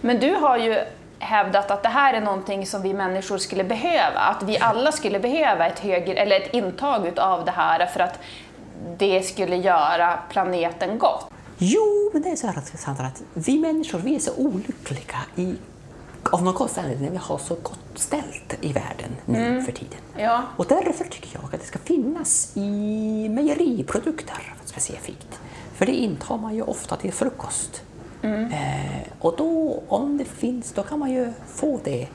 Men 0.00 0.20
du 0.20 0.34
har 0.34 0.58
ju 0.58 0.78
hävdat 1.18 1.70
att 1.70 1.82
det 1.82 1.88
här 1.88 2.14
är 2.14 2.20
någonting 2.20 2.66
som 2.66 2.82
vi 2.82 2.94
människor 2.94 3.38
skulle 3.38 3.64
behöva. 3.64 4.20
Att 4.20 4.42
vi 4.42 4.58
alla 4.58 4.92
skulle 4.92 5.20
behöva 5.20 5.66
ett, 5.66 5.78
högre, 5.78 6.14
eller 6.14 6.40
ett 6.40 6.54
intag 6.54 7.18
av 7.18 7.44
det 7.44 7.50
här 7.50 7.86
för 7.86 8.00
att 8.00 8.18
det 8.98 9.22
skulle 9.22 9.56
göra 9.56 10.18
planeten 10.30 10.98
gott. 10.98 11.30
Jo, 11.58 12.10
men 12.12 12.22
det 12.22 12.28
är 12.28 12.36
så 12.36 12.46
här 12.46 12.58
att 12.58 13.22
vi 13.34 13.58
människor 13.58 13.98
vi 13.98 14.14
är 14.14 14.18
så 14.18 14.36
olyckliga 14.36 15.18
i, 15.36 15.54
av 16.32 16.42
någon 16.42 16.54
konstig 16.54 16.80
anledning 16.80 17.04
när 17.04 17.12
vi 17.12 17.18
har 17.22 17.38
så 17.38 17.54
gott 17.54 17.78
ställt 17.94 18.56
i 18.60 18.72
världen 18.72 19.16
nu 19.24 19.62
för 19.62 19.72
tiden. 19.72 19.98
Ja. 20.16 20.42
Och 20.56 20.66
därför 20.68 21.04
tycker 21.04 21.30
jag 21.32 21.54
att 21.54 21.60
det 21.60 21.66
ska 21.66 21.78
finnas 21.78 22.56
i 22.56 23.28
mejeriprodukter 23.28 24.54
specifikt. 24.64 25.40
För 25.74 25.86
det 25.86 25.92
intar 25.92 26.38
man 26.38 26.54
ju 26.54 26.62
ofta 26.62 26.96
till 26.96 27.12
frukost. 27.12 27.82
Eh, 28.22 29.02
och 29.20 29.34
då, 29.36 29.82
om 29.88 30.18
det 30.18 30.24
finns, 30.24 30.72
då 30.72 30.82
kan 30.82 30.98
man 30.98 31.10
ju 31.10 31.32
få 31.54 31.80
det 31.84 32.08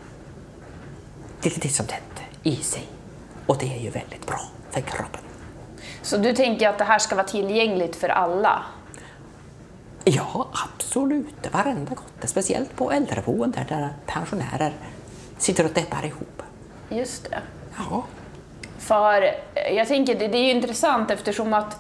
lite 1.44 1.60
titt 1.60 1.76
som 1.76 1.86
tätt 1.86 2.22
i 2.44 2.56
sig. 2.56 2.84
Och 3.46 3.58
det 3.58 3.76
är 3.76 3.80
ju 3.80 3.90
väldigt 3.90 4.28
bra 4.28 4.40
för 4.72 4.82
kroppen. 4.82 5.22
Så 6.02 6.18
du 6.18 6.34
tänker 6.34 6.70
att 6.70 6.78
det 6.78 6.84
här 6.84 7.00
ska 7.00 7.16
vara 7.16 7.28
tillgängligt 7.28 7.96
för 7.96 8.10
alla? 8.10 8.64
Ja, 10.06 10.48
absolut. 10.76 11.54
Varenda 11.54 11.94
gott. 11.96 12.30
Speciellt 12.30 12.76
på 12.76 12.92
äldreboenden 12.92 13.66
där 13.70 13.90
pensionärer 14.06 14.74
sitter 15.38 15.66
och 15.66 15.72
deppar 15.72 16.06
ihop. 16.06 16.42
Just 16.90 17.30
det. 17.30 17.40
Ja. 17.78 18.04
För 18.80 19.22
eh, 19.22 19.74
jag 19.74 19.88
tänker, 19.88 20.16
det 20.16 20.28
det 20.28 20.38
är 20.38 20.44
ju 20.44 20.52
intressant 20.52 21.12
eftersom 21.12 21.54
att 21.54 21.78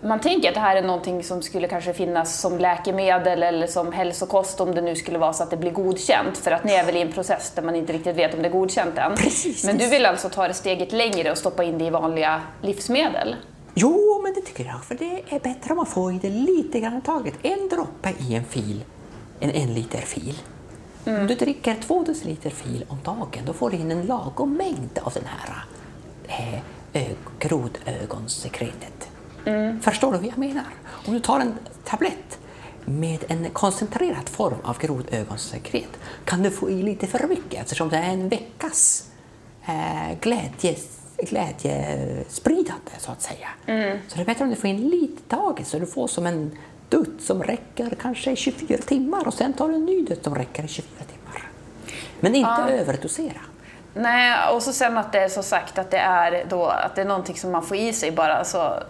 man 0.00 0.20
tänker 0.20 0.48
att 0.48 0.54
det 0.54 0.60
här 0.60 0.76
är 0.76 0.82
någonting 0.82 1.24
som 1.24 1.42
skulle 1.42 1.68
kanske 1.68 1.94
finnas 1.94 2.40
som 2.40 2.58
läkemedel 2.58 3.42
eller 3.42 3.66
som 3.66 3.92
hälsokost 3.92 4.60
om 4.60 4.74
det 4.74 4.80
nu 4.80 4.96
skulle 4.96 5.18
vara 5.18 5.32
så 5.32 5.42
att 5.42 5.50
det 5.50 5.56
blir 5.56 5.70
godkänt. 5.70 6.38
För 6.38 6.50
att 6.50 6.64
ni 6.64 6.72
är 6.72 6.84
väl 6.84 6.96
i 6.96 7.00
en 7.00 7.12
process 7.12 7.52
där 7.54 7.62
man 7.62 7.74
inte 7.74 7.92
riktigt 7.92 8.16
vet 8.16 8.34
om 8.34 8.42
det 8.42 8.48
är 8.48 8.52
godkänt 8.52 8.98
än. 8.98 9.16
Precis. 9.16 9.64
Men 9.64 9.78
du 9.78 9.88
vill 9.88 10.06
alltså 10.06 10.28
ta 10.28 10.48
det 10.48 10.54
steget 10.54 10.92
längre 10.92 11.30
och 11.30 11.38
stoppa 11.38 11.64
in 11.64 11.78
det 11.78 11.84
i 11.84 11.90
vanliga 11.90 12.40
livsmedel? 12.62 13.36
Jo, 13.74 14.20
men 14.22 14.34
det 14.34 14.40
tycker 14.40 14.64
jag, 14.64 14.84
för 14.84 14.94
det 14.94 15.22
är 15.34 15.40
bättre 15.40 15.70
om 15.70 15.76
man 15.76 15.86
får 15.86 16.12
i 16.12 16.18
det 16.18 16.30
lite 16.30 16.80
grann 16.80 16.98
i 16.98 17.00
taget. 17.00 17.34
En 17.42 17.68
droppe 17.68 18.12
i 18.18 18.34
en 18.34 18.44
fil, 18.44 18.84
en 19.40 19.50
en 19.50 19.74
liter 19.74 19.98
fil. 20.00 20.38
Om 21.06 21.26
du 21.26 21.34
dricker 21.34 21.76
två 21.86 22.02
deciliter 22.02 22.50
fil 22.50 22.84
om 22.88 22.98
dagen, 23.04 23.42
då 23.46 23.52
får 23.52 23.70
du 23.70 23.76
in 23.76 23.90
en 23.90 24.06
lagom 24.06 24.52
mängd 24.56 24.98
av 25.02 25.12
den 25.12 25.24
här 25.26 25.64
eh, 26.28 26.60
ö- 26.92 27.14
grodögonsekretet. 27.38 29.08
Förstår 29.82 30.12
du 30.12 30.18
vad 30.18 30.26
jag 30.26 30.38
menar? 30.38 30.64
Om 31.06 31.14
du 31.14 31.20
tar 31.20 31.40
en 31.40 31.54
tablett 31.84 32.38
med 32.84 33.24
en 33.28 33.50
koncentrerad 33.50 34.28
form 34.28 34.58
av 34.64 34.78
grodögonsekret 34.78 35.88
kan 36.24 36.42
du 36.42 36.50
få 36.50 36.70
i 36.70 36.82
lite 36.82 37.06
för 37.06 37.26
mycket 37.28 37.60
eftersom 37.62 37.88
det 37.88 37.96
är 37.96 38.12
en 38.12 38.28
veckas 38.28 39.08
eh, 39.66 40.18
glädje, 40.20 40.76
glädjespridande 41.24 42.90
så 42.98 43.12
att 43.12 43.22
säga. 43.22 43.48
Så 44.08 44.16
det 44.16 44.20
är 44.20 44.24
bättre 44.24 44.44
om 44.44 44.50
du 44.50 44.56
får 44.56 44.70
in 44.70 44.88
lite 44.88 45.22
taget 45.36 45.66
så 45.66 45.78
du 45.78 45.86
får 45.86 46.06
som 46.06 46.26
en 46.26 46.58
dutt 46.88 47.22
som 47.22 47.42
räcker 47.42 47.96
kanske 48.00 48.30
i 48.30 48.36
24 48.36 48.78
timmar 48.78 49.26
och 49.26 49.34
sen 49.34 49.52
tar 49.52 49.68
du 49.68 49.74
en 49.74 49.86
ny 49.86 50.04
dutt 50.04 50.24
som 50.24 50.34
räcker 50.34 50.64
i 50.64 50.68
24 50.68 50.90
timmar. 51.04 51.50
Men 52.20 52.34
inte 52.34 52.62
överdosera. 52.68 53.40
Nej, 53.94 54.54
och 54.54 54.62
så 54.62 54.72
sen 54.72 54.98
att 54.98 55.12
det 55.12 55.18
är 55.18 55.28
så 55.28 55.42
sagt 55.42 55.78
att 55.78 55.90
det 55.90 55.98
är, 55.98 56.46
då, 56.50 56.64
att 56.66 56.94
det 56.94 57.00
är 57.00 57.06
någonting 57.06 57.36
som 57.36 57.52
man 57.52 57.62
får 57.62 57.76
i 57.76 57.92
sig 57.92 58.10
bara 58.10 58.44
så, 58.44 58.82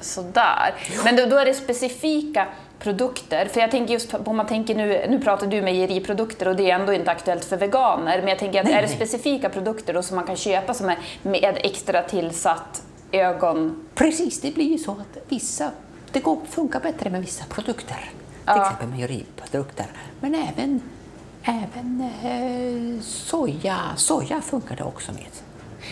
sådär. 0.00 0.74
Men 1.04 1.16
då, 1.16 1.26
då 1.26 1.36
är 1.36 1.44
det 1.44 1.54
specifika 1.54 2.46
produkter, 2.78 3.46
för 3.46 3.60
jag 3.60 3.70
tänker 3.70 3.92
just 3.94 4.24
på, 4.24 4.32
man 4.32 4.46
tänker 4.46 4.74
nu, 4.74 5.06
nu 5.08 5.18
pratar 5.20 5.46
du 5.46 5.62
mejeriprodukter 5.62 6.48
och 6.48 6.56
det 6.56 6.70
är 6.70 6.74
ändå 6.74 6.92
inte 6.92 7.10
aktuellt 7.10 7.44
för 7.44 7.56
veganer, 7.56 8.18
men 8.18 8.28
jag 8.28 8.38
tänker 8.38 8.58
att 8.60 8.64
Nej, 8.66 8.74
är 8.74 8.82
det 8.82 8.88
nej. 8.88 8.96
specifika 8.96 9.48
produkter 9.48 9.94
då 9.94 10.02
som 10.02 10.16
man 10.16 10.26
kan 10.26 10.36
köpa 10.36 10.74
som 10.74 10.88
är 10.88 10.98
med 11.22 11.58
extra 11.64 12.02
tillsatt 12.02 12.82
ögon... 13.12 13.84
Precis, 13.94 14.40
det 14.40 14.54
blir 14.54 14.70
ju 14.72 14.78
så 14.78 14.90
att 14.92 15.18
vissa, 15.28 15.70
det 16.12 16.20
går, 16.20 16.38
funkar 16.50 16.80
bättre 16.80 17.10
med 17.10 17.20
vissa 17.20 17.44
produkter. 17.44 17.96
Till 17.96 18.42
Ja. 18.46 18.62
exempel 18.66 18.88
mejeriprodukter. 18.88 19.86
Men 20.20 20.34
även, 20.34 20.80
även 21.42 22.10
eh, 22.24 23.02
soja, 23.02 23.76
soja 23.96 24.40
funkar 24.40 24.76
det 24.76 24.84
också 24.84 25.12
med. 25.12 25.26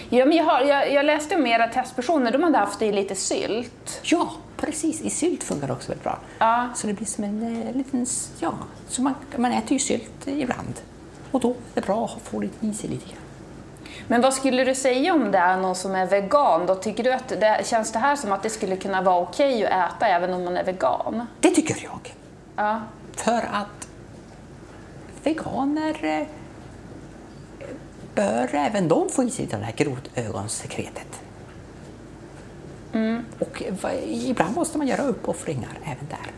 Ja, 0.09 0.25
men 0.25 0.37
jag, 0.37 0.45
har, 0.45 0.61
jag, 0.61 0.93
jag 0.93 1.07
läste 1.07 1.35
om 1.35 1.47
era 1.47 1.69
testpersoner, 1.69 2.33
de 2.33 2.43
hade 2.43 2.59
haft 2.59 2.79
det 2.79 2.87
i 2.87 2.93
lite 2.93 3.15
sylt. 3.15 4.01
Ja, 4.03 4.31
precis. 4.57 5.01
I 5.01 5.11
sylt 5.11 5.45
funkar 5.45 5.67
det 5.67 5.73
också 5.73 5.89
väldigt 5.89 6.05
bra. 6.05 6.19
Ja. 6.39 6.69
Så 6.75 6.87
det 6.87 6.93
blir 6.93 7.07
som 7.07 7.25
en 7.25 7.67
eh, 7.67 7.77
liten, 7.77 8.07
ja, 8.41 8.53
så 8.89 9.03
man, 9.03 9.15
man 9.37 9.53
äter 9.53 9.73
ju 9.73 9.79
sylt 9.79 10.27
ibland. 10.27 10.81
Och 11.31 11.41
då 11.41 11.51
är 11.51 11.55
det 11.75 11.81
bra 11.81 12.05
att 12.05 12.29
få 12.29 12.41
lite 12.41 12.67
i 12.67 12.75
sig 12.75 12.91
lite 12.91 13.07
grann. 13.07 13.19
Men 14.09 14.21
vad 14.21 14.35
skulle 14.35 14.65
du 14.65 14.75
säga 14.75 15.15
om 15.15 15.31
det 15.31 15.39
är 15.39 15.57
någon 15.57 15.75
som 15.75 15.95
är 15.95 16.07
vegan? 16.07 16.67
Då 16.67 16.75
tycker 16.75 17.05
du 17.05 17.13
att 17.13 17.29
det, 17.29 17.67
känns 17.67 17.93
det 17.93 17.99
här 17.99 18.17
som 18.17 18.33
att 18.33 18.43
det 18.43 18.51
skulle 18.51 18.77
kunna 18.77 19.03
vara 19.03 19.19
okej 19.23 19.67
att 19.67 19.95
äta 19.97 20.07
även 20.07 20.35
om 20.35 20.45
man 20.45 20.57
är 20.57 20.65
vegan? 20.65 21.27
Det 21.41 21.51
tycker 21.51 21.77
jag. 21.85 22.15
Ja. 22.57 22.81
För 23.13 23.49
att 23.53 23.89
veganer 25.23 26.05
eh, 26.05 26.27
bör 28.15 28.55
även 28.55 28.89
de 28.89 29.09
få 29.09 29.23
i 29.23 29.31
sig 29.31 29.47
det 29.47 29.57
här 29.57 29.73
grodögonsekretet. 29.77 31.21
Och 33.39 33.63
va- 33.83 33.95
ibland 34.09 34.57
måste 34.57 34.79
man 34.79 34.87
göra 34.87 35.03
uppoffringar 35.03 35.79
även 35.83 36.07
där. 36.09 36.31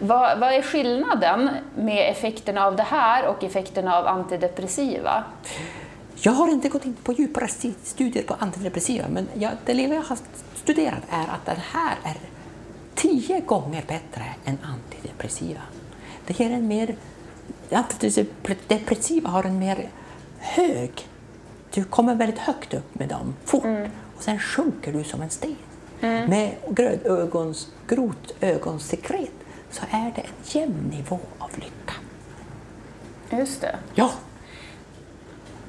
Vad, 0.00 0.38
vad 0.38 0.52
är 0.54 0.62
skillnaden 0.62 1.50
med 1.76 2.10
effekterna 2.10 2.64
av 2.66 2.76
det 2.76 2.82
här 2.82 3.26
och 3.26 3.44
effekterna 3.44 3.96
av 3.96 4.06
antidepressiva? 4.06 5.24
Jag 6.22 6.32
har 6.32 6.48
inte 6.48 6.68
gått 6.68 6.84
in 6.84 6.94
på 6.94 7.12
djupare 7.12 7.48
studier 7.82 8.22
på 8.22 8.36
antidepressiva, 8.38 9.04
men 9.08 9.28
jag, 9.34 9.52
det 9.64 9.74
lilla 9.74 9.94
jag 9.94 10.02
har 10.02 10.18
studerat 10.54 11.02
är 11.10 11.22
att 11.22 11.46
den 11.46 11.56
här 11.72 11.96
är 12.04 12.16
tio 12.94 13.40
gånger 13.40 13.84
bättre 13.88 14.24
än 14.44 14.58
antidepressiva. 14.62 15.60
Det 16.26 16.40
ger 16.40 16.50
en 16.50 16.68
mer... 16.68 16.96
Antidepressiva 17.70 19.28
har 19.30 19.44
en 19.44 19.58
mer 19.58 19.88
hög... 20.40 21.08
Du 21.74 21.84
kommer 21.84 22.14
väldigt 22.14 22.38
högt 22.38 22.74
upp 22.74 22.94
med 22.94 23.08
dem, 23.08 23.34
fort, 23.44 23.64
och 24.16 24.22
sen 24.22 24.38
sjunker 24.38 24.92
du 24.92 25.04
som 25.04 25.22
en 25.22 25.30
sten. 25.30 25.56
Med 26.00 26.54
grödögons, 26.68 27.68
grodögonsekret 27.88 29.30
så 29.70 29.82
är 29.90 30.12
det 30.16 30.20
en 30.20 30.32
jämn 30.42 30.90
nivå 30.96 31.18
av 31.38 31.50
lycka. 31.54 31.94
Just 33.30 33.60
det. 33.60 33.76
Ja, 33.94 34.10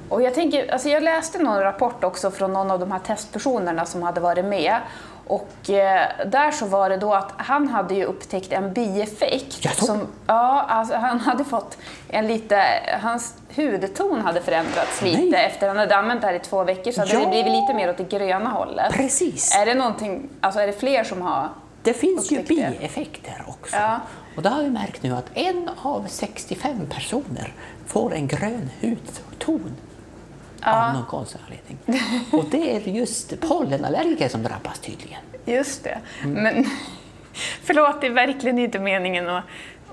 Och 0.08 0.22
jag, 0.22 0.34
tänker, 0.34 0.72
alltså 0.72 0.88
jag 0.88 1.02
läste 1.02 1.38
någon 1.38 1.60
rapport 1.60 2.04
också 2.04 2.30
från 2.30 2.52
någon 2.52 2.70
av 2.70 2.80
de 2.80 2.92
här 2.92 2.98
testpersonerna 2.98 3.86
som 3.86 4.02
hade 4.02 4.20
varit 4.20 4.44
med. 4.44 4.80
Och 5.32 5.70
eh, 5.70 6.08
där 6.26 6.50
så 6.50 6.66
var 6.66 6.88
det 6.90 6.96
då 6.96 7.14
att 7.14 7.32
han 7.36 7.68
hade 7.68 7.94
ju 7.94 8.04
upptäckt 8.04 8.52
en 8.52 8.72
bieffekt. 8.72 9.64
Jaså? 9.64 9.84
Som, 9.86 10.06
ja, 10.26 10.64
alltså 10.68 10.94
han 10.94 11.20
hade 11.20 11.44
fått 11.44 11.78
en 12.08 12.26
lite, 12.26 12.62
hans 13.02 13.34
hudton 13.56 14.20
hade 14.20 14.40
förändrats 14.40 15.02
lite 15.02 15.22
Nej. 15.22 15.44
efter 15.46 15.68
han 15.68 15.76
hade 15.76 15.96
använt 15.96 16.20
det 16.20 16.26
här 16.26 16.34
i 16.34 16.38
två 16.38 16.64
veckor 16.64 16.92
så 16.92 17.00
hade 17.00 17.12
Ja. 17.12 17.20
det 17.20 17.26
blivit 17.26 17.52
lite 17.52 17.74
mer 17.74 17.90
åt 17.90 17.96
det 17.96 18.04
gröna 18.18 18.50
hållet. 18.50 18.92
Precis. 18.92 19.56
Är 19.56 19.66
det 19.66 19.74
någonting, 19.74 20.28
alltså 20.40 20.60
är 20.60 20.66
det 20.66 20.72
fler 20.72 21.04
som 21.04 21.22
har 21.22 21.48
Det 21.82 21.94
finns 21.94 22.32
ju 22.32 22.42
bieffekter 22.42 23.44
också. 23.48 23.76
Ja. 23.76 24.00
Och 24.36 24.42
det 24.42 24.48
har 24.48 24.62
vi 24.62 24.70
märkt 24.70 25.02
nu 25.02 25.12
att 25.16 25.30
en 25.34 25.70
av 25.82 26.04
65 26.08 26.86
personer 26.90 27.52
får 27.86 28.14
en 28.14 28.26
grön 28.26 28.70
hudton 28.80 29.76
av 30.64 30.94
någon 30.94 31.06
konstig 31.06 31.40
anledning. 31.44 32.02
Och 32.32 32.44
det 32.50 32.76
är 32.76 32.80
just 32.80 33.40
pollenallergiker 33.40 34.28
som 34.28 34.42
drabbas 34.42 34.78
tydligen. 34.78 35.20
Just 35.44 35.84
det. 35.84 35.98
Mm. 36.22 36.42
Men, 36.42 36.66
förlåt, 37.64 38.00
det 38.00 38.06
är 38.06 38.10
verkligen 38.10 38.58
inte 38.58 38.78
meningen 38.78 39.28
att, 39.28 39.44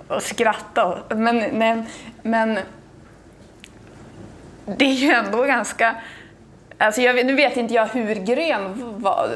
att 0.07 0.23
skratta. 0.23 0.97
Men, 1.09 1.37
men, 1.37 1.85
men 2.21 2.59
det 4.65 4.85
är 4.85 4.93
ju 4.93 5.11
ändå 5.11 5.43
ganska... 5.43 5.95
Alltså 6.77 7.01
jag, 7.01 7.25
nu 7.25 7.35
vet 7.35 7.57
inte 7.57 7.73
jag 7.73 7.85
hur 7.85 8.15
grön 8.15 8.73
var 9.01 9.29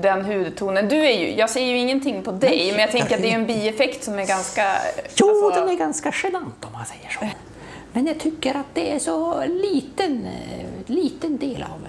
den 0.00 0.24
hudtonen. 0.24 0.88
Du 0.88 0.96
är 0.96 1.18
ju, 1.18 1.34
jag 1.34 1.50
säger 1.50 1.68
ju 1.68 1.78
ingenting 1.78 2.22
på 2.22 2.32
dig, 2.32 2.50
Nej, 2.50 2.70
men 2.70 2.80
jag 2.80 2.90
tänker 2.90 3.14
att 3.14 3.22
det 3.22 3.30
är 3.30 3.34
en 3.34 3.46
bieffekt 3.46 4.04
som 4.04 4.18
är 4.18 4.26
ganska... 4.26 4.72
Jo, 5.14 5.46
alltså- 5.46 5.60
den 5.60 5.70
är 5.70 5.78
ganska 5.78 6.12
genant 6.22 6.64
om 6.64 6.72
man 6.72 6.86
säger 6.86 7.08
så. 7.10 7.26
Men 7.92 8.06
jag 8.06 8.18
tycker 8.18 8.54
att 8.54 8.74
det 8.74 8.92
är 8.92 8.98
så 8.98 9.44
liten, 9.44 10.26
eh, 10.26 10.66
liten 10.86 11.36
del 11.36 11.62
av, 11.62 11.86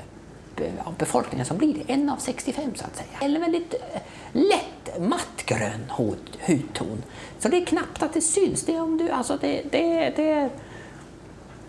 eh, 0.66 0.88
av 0.88 0.94
befolkningen 0.98 1.46
som 1.46 1.58
blir 1.58 1.74
det. 1.74 1.94
En 1.94 2.10
av 2.10 2.18
65 2.18 2.76
så 2.76 2.86
att 2.86 2.96
säga. 2.96 3.20
Eller 3.22 3.40
väldigt 3.40 3.74
eh, 3.74 4.02
lätt 4.32 5.00
mattgrön 5.00 5.92
hud, 5.98 6.38
hudton. 6.48 7.04
Så 7.40 7.50
det 7.50 7.58
är 7.58 7.66
knappt 7.66 8.04
att 8.04 8.14
det 8.14 8.22
syns. 8.22 8.64
Det 8.66 8.80
om 8.80 8.98
du, 8.98 9.10
alltså 9.10 9.38
det, 9.42 9.62
det, 9.72 10.14
det, 10.16 10.50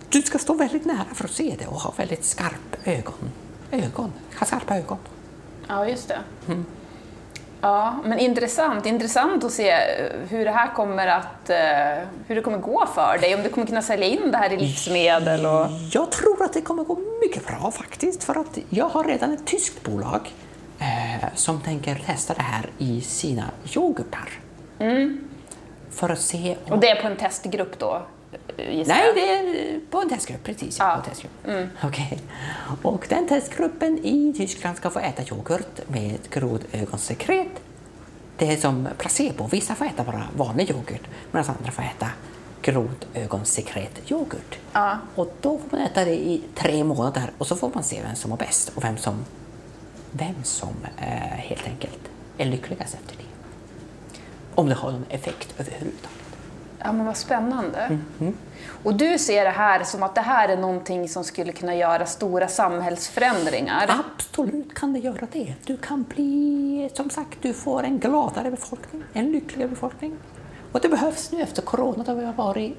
du 0.09 0.23
ska 0.23 0.39
stå 0.39 0.55
väldigt 0.55 0.85
nära 0.85 1.15
för 1.15 1.25
att 1.25 1.31
se 1.31 1.55
det 1.59 1.67
och 1.67 1.81
ha 1.81 1.95
väldigt 1.97 2.25
skarp 2.25 2.77
ögon. 2.85 3.31
ögon 3.71 4.13
skarpa 4.47 4.79
ögon. 4.79 4.99
Ja, 5.69 5.89
just 5.89 6.09
det. 6.09 6.19
Mm. 6.47 6.65
Ja, 7.65 7.95
men 8.05 8.19
intressant. 8.19 8.87
Intressant 8.87 9.45
att 9.45 9.53
se 9.53 9.71
eh, 9.71 9.79
hur 10.29 10.45
det 10.45 10.51
här 10.51 10.75
kommer 10.75 11.07
att... 11.07 11.51
eh, 11.51 11.57
Hur 12.27 12.35
det 12.35 12.41
kommer 12.43 12.59
gå 12.59 12.87
för 12.95 13.19
dig. 13.21 13.35
Om 13.35 13.43
du 13.43 13.49
kommer 13.49 13.67
kunna 13.67 13.83
sälja 13.83 14.07
in 14.07 14.31
det 14.31 14.37
här 14.39 14.53
i 14.53 14.57
livsmedel 14.57 15.47
och... 15.47 15.67
Jag 15.93 16.13
tror 16.13 16.43
att 16.45 16.53
det 16.53 16.61
kommer 16.61 16.85
gå 16.85 16.99
mycket 17.23 17.47
bra 17.47 17.71
faktiskt 17.71 18.25
för 18.25 18.41
att 18.41 18.59
jag 18.71 18.89
har 18.89 19.05
redan 19.05 19.33
ett 19.33 19.47
tyskt 19.47 19.83
bolag 19.83 20.33
eh, 20.79 21.29
som 21.35 21.61
tänker 21.61 21.95
testa 21.95 22.35
det 22.35 22.43
här 22.43 22.67
i 22.79 23.01
sina 23.01 23.45
yoghurtar. 23.77 24.29
För 25.91 26.09
att 26.09 26.21
se 26.21 26.57
om... 26.67 26.73
Och 26.73 26.79
det 26.81 26.89
är 26.91 27.03
på 27.03 27.07
en 27.09 27.17
testgrupp 27.17 27.79
då, 27.79 28.03
gissar 28.57 28.95
Nej, 28.95 29.13
det 29.15 29.21
är 29.21 29.81
på 29.91 30.01
en 30.01 30.09
testgrupp, 30.09 30.45
precis. 30.45 30.79
Ja. 30.79 30.91
På 30.91 30.99
en 30.99 31.05
testgrupp. 31.05 31.33
Okej. 31.83 32.19
Och 32.83 33.07
den 33.09 33.29
testgruppen 33.29 33.99
i 34.05 34.35
Tyskland 34.37 34.77
ska 34.77 34.91
få 34.91 34.99
äta 34.99 35.23
yoghurt 35.23 35.89
med 35.89 36.19
grodögonsekret. 36.31 37.63
Det 38.37 38.53
är 38.53 38.57
som 38.57 38.89
placebo. 38.99 39.47
Vissa 39.47 39.75
får 39.75 39.85
äta 39.85 40.05
bara 40.05 40.23
vanlig 40.37 40.71
yoghurt 40.71 41.03
medan 41.31 41.55
andra 41.59 41.73
får 41.73 41.83
äta 41.83 42.07
grodögonsekret 42.63 44.11
yoghurt. 44.11 44.59
Ja. 44.73 44.99
Och 45.15 45.35
då 45.41 45.59
får 45.59 45.77
man 45.77 45.87
äta 45.87 46.05
det 46.05 46.15
i 46.15 46.43
tre 46.55 46.85
månader 46.85 47.31
och 47.39 47.47
så 47.47 47.57
får 47.57 47.71
man 47.75 47.85
se 47.85 48.03
vem 48.03 48.17
som 48.17 48.31
mår 48.31 48.37
bäst 48.37 48.73
och 48.75 48.85
vem 48.85 48.97
som, 48.97 49.25
vem 50.11 50.45
som 50.45 50.75
eh, 50.99 51.07
helt 51.37 51.67
enkelt 51.67 52.01
är 52.39 52.45
lyckligast 52.45 52.95
efter 52.95 53.17
det. 53.17 53.25
Om 54.55 54.69
det 54.69 54.75
har 54.75 54.93
någon 54.93 55.07
effekt 55.09 55.55
överhuvudtaget. 55.59 56.22
Ja, 56.85 56.93
men 56.93 57.07
vad 57.07 57.17
spännande. 57.17 57.99
Mhm. 58.19 58.35
Och 58.83 58.95
du 58.95 59.19
ser 59.19 59.45
det 59.45 59.51
här 59.51 59.85
som 59.85 60.03
att 60.03 60.15
det 60.15 60.21
här 60.21 60.49
är 60.49 60.57
någonting 60.57 61.09
som 61.09 61.25
skulle 61.25 61.53
kunna 61.53 61.75
göra 61.75 62.07
stora 62.07 62.49
samhällsförändringar? 62.49 64.01
Absolut 64.15 64.75
kan 64.75 64.93
det 64.93 64.99
göra 64.99 65.27
det. 65.33 65.55
Du 65.65 65.77
kan 65.77 66.03
bli, 66.03 66.91
som 66.95 67.11
sagt, 67.11 67.39
du 67.43 67.53
får 67.53 67.83
en 67.83 67.99
gladare 67.99 68.51
befolkning, 68.51 69.03
en 69.13 69.33
lyckligare 69.33 69.69
befolkning. 69.69 70.17
Och 70.73 70.81
det 70.81 70.89
behövs 70.89 71.33
nu 71.33 71.41
efter 71.43 71.63
corona 71.63 72.05
då 72.07 72.15
vi 72.15 72.25
har 72.25 72.33
varit 72.33 72.77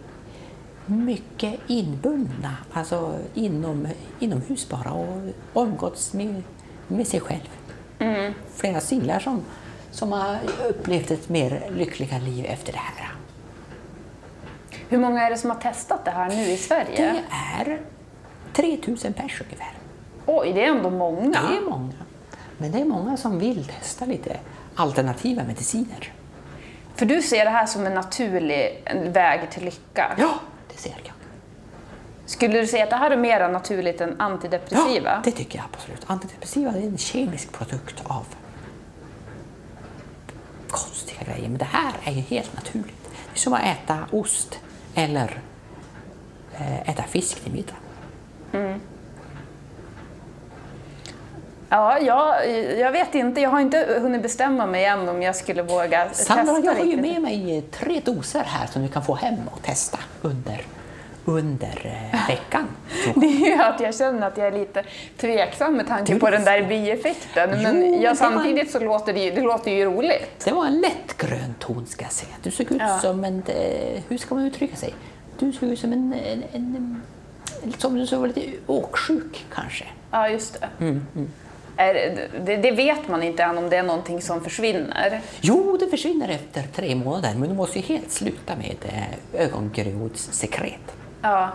mycket 0.86 1.60
inbundna, 1.68 2.58
alltså 2.74 3.16
inom, 3.34 3.88
inomhus 4.20 4.70
bara 4.70 4.92
och 4.92 5.18
umgåtts 5.56 6.14
med, 6.14 6.44
med 6.88 7.08
sig 7.08 7.20
själv. 7.20 7.50
Flera 8.56 8.80
singlar 8.80 9.20
som, 9.20 9.42
som 9.92 10.12
har 10.12 10.38
upplevt 10.70 11.12
ett 11.12 11.30
mer 11.30 11.70
lyckliga 11.78 12.18
liv 12.18 12.46
efter 12.46 12.72
det 12.72 12.80
här. 12.80 13.03
Hur 14.94 15.00
många 15.00 15.22
är 15.22 15.30
det 15.30 15.38
som 15.38 15.50
har 15.50 15.58
testat 15.58 16.06
det 16.06 16.12
här 16.12 16.30
nu 16.30 16.42
i 16.42 16.58
Sverige? 16.58 16.96
Det 16.96 17.72
är 17.72 17.82
3000 18.54 19.14
pers 19.14 19.42
ungefär. 19.42 19.72
Oj, 20.26 20.54
det 20.54 20.66
är 20.66 20.70
ändå 20.70 20.90
många. 20.90 21.42
Det 21.50 21.58
är 21.58 21.62
många. 21.62 21.94
Men 22.58 22.72
det 22.72 22.82
är 22.82 22.86
många 22.86 23.18
som 23.18 23.40
vill 23.40 23.66
testa 23.66 24.06
lite 24.06 24.38
alternativa 24.76 25.44
mediciner. 25.44 26.14
För 26.96 27.06
du 27.06 27.22
ser 27.22 27.46
det 27.46 27.52
här 27.52 27.66
som 27.66 27.86
en 27.86 27.94
naturlig 27.94 28.84
väg 29.06 29.52
till 29.52 29.66
lycka. 29.66 30.16
Ja, 30.18 30.34
det 30.74 30.78
ser 30.78 30.96
jag. 31.04 31.14
Skulle 32.26 32.60
du 32.60 32.68
säga 32.68 32.84
att 32.84 32.90
det 32.90 32.96
här 32.96 33.12
är 33.12 33.18
mer 33.18 33.50
naturligt 33.50 34.02
än 34.02 34.22
antidepressiva? 34.22 35.10
Ja, 35.10 35.22
det 35.24 35.32
tycker 35.32 35.58
jag 35.58 35.66
absolut. 35.74 36.02
Antidepressiva 36.08 36.72
är 36.72 36.82
en 36.82 36.98
kemisk 36.98 37.52
produkt 37.52 38.04
av 38.04 38.26
konstiga 40.70 41.22
grejer, 41.24 41.50
men 41.50 41.58
det 41.58 41.68
här 41.72 41.94
är 42.04 42.12
ju 42.12 42.22
helt 42.22 42.56
naturligt. 42.56 43.04
Det 43.04 43.38
är 43.38 43.40
som 43.40 43.54
att 43.54 43.64
äta 43.64 43.98
ost 44.12 44.60
eller 44.96 45.42
eh, 46.54 46.90
äta 46.90 47.04
fisk 47.04 47.44
till 47.44 47.54
middag. 47.54 47.76
Ja, 51.70 52.00
jag, 52.00 52.50
jag 52.80 52.92
vet 52.92 53.16
inte. 53.16 53.42
Jag 53.42 53.50
har 53.50 53.60
inte 53.60 54.00
hunnit 54.02 54.22
bestämma 54.22 54.66
mig 54.66 54.86
än 54.86 55.10
om 55.10 55.22
jag 55.22 55.36
skulle 55.36 55.62
våga 55.64 56.10
Sandra, 56.14 56.44
testa 56.44 56.66
jag 56.66 56.76
har 56.76 56.86
ju 56.86 57.02
med 57.02 57.22
mig 57.22 57.64
tre 57.72 58.02
doser 58.06 58.44
här 58.44 58.68
som 58.68 58.82
du 58.82 58.88
kan 58.88 59.04
få 59.04 59.16
hem 59.16 59.36
och 59.52 59.62
testa 59.62 60.00
under, 60.22 60.62
under 61.26 61.82
eh, 62.14 62.28
veckan. 62.28 62.68
Det 63.16 63.26
är 63.26 63.46
ju 63.56 63.62
att 63.62 63.80
jag 63.80 63.96
känner 63.96 64.28
att 64.28 64.38
jag 64.38 64.48
är 64.48 64.52
lite 64.52 64.84
tveksam 65.18 65.74
med 65.78 65.88
tanke 65.88 66.20
på 66.20 66.30
den 66.30 66.44
där 66.46 66.64
bieffekten. 66.64 67.50
Jo, 67.54 67.74
Men 67.74 68.02
var- 68.04 68.16
samtidigt 68.16 68.72
så 68.72 68.80
låter 68.80 69.14
det, 69.14 69.32
det 69.32 69.42
låter 69.42 69.72
ju 69.72 69.86
roligt. 69.86 70.46
Det 70.46 70.52
var 70.52 70.66
en 70.66 70.82
lätt 70.82 71.18
grön 71.18 71.56
ton 71.60 71.86
ska 71.86 72.06
jag 72.06 72.12
säga. 72.12 72.32
Du 72.44 72.52
såg 72.52 72.72
ut 72.72 72.78
Ja. 72.80 73.00
som 73.00 73.24
en, 73.24 73.44
eh, 73.48 74.02
hur 74.08 74.18
ska 74.18 74.36
man 74.36 74.46
uttrycka 74.46 74.76
sig? 74.76 74.94
Du 75.40 75.52
såg 75.54 75.70
ut 75.70 75.80
som 75.80 75.94
en, 75.94 76.14
en, 76.14 76.44
en, 76.54 77.02
som 77.78 77.96
du 77.96 78.08
såg 78.08 78.20
var 78.20 78.28
lite 78.28 78.42
åksjuk 78.68 79.46
kanske. 79.54 79.86
Ja, 80.12 80.30
just 80.30 80.62
det. 80.62 80.68
Mm, 80.86 81.06
Är, 81.78 81.94
det. 82.46 82.58
Det 82.58 82.72
vet 82.72 83.08
man 83.08 83.24
inte 83.24 83.44
än 83.44 83.58
om 83.58 83.70
det 83.70 83.78
är 83.78 83.84
någonting 83.84 84.22
som 84.22 84.44
försvinner. 84.44 85.22
Jo, 85.42 85.78
det 85.80 85.88
försvinner 85.88 86.30
efter 86.30 86.62
tre 86.76 86.96
månader, 86.96 87.34
men 87.38 87.50
du 87.50 87.56
måste 87.56 87.80
ju 87.80 87.86
helt 87.86 88.12
sluta 88.12 88.56
med 88.56 88.76
eh, 89.34 89.42
ögongrodsekret. 89.46 90.96
Ja. 91.24 91.52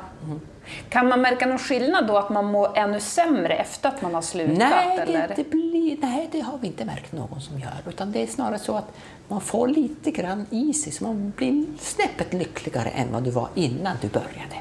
Kan 0.88 1.08
man 1.08 1.20
märka 1.20 1.46
någon 1.46 1.58
skillnad 1.58 2.06
då 2.06 2.16
att 2.16 2.30
man 2.30 2.44
mår 2.44 2.78
ännu 2.78 3.00
sämre 3.00 3.54
efter 3.54 3.88
att 3.88 4.02
man 4.02 4.14
har 4.14 4.22
slutat? 4.22 4.58
Nej, 4.58 4.98
eller? 4.98 5.28
det, 5.28 5.34
det 5.36 5.50
blir, 5.50 5.96
nej, 6.00 6.28
det 6.32 6.40
har 6.40 6.58
vi 6.58 6.66
inte 6.66 6.84
märkt 6.84 7.12
någon 7.12 7.40
som 7.40 7.58
gör. 7.58 7.74
Utan 7.88 8.12
det 8.12 8.22
är 8.22 8.26
snarare 8.26 8.58
så 8.58 8.76
att 8.76 8.90
man 9.28 9.40
får 9.40 9.68
lite 9.68 10.10
grann 10.10 10.46
i 10.50 10.74
sig, 10.74 10.92
så 10.92 11.04
man 11.04 11.32
blir 11.36 11.66
snäppet 11.80 12.32
lyckligare 12.32 12.88
än 12.88 13.12
vad 13.12 13.22
du 13.22 13.30
var 13.30 13.48
innan 13.54 13.96
du 14.02 14.08
började. 14.08 14.56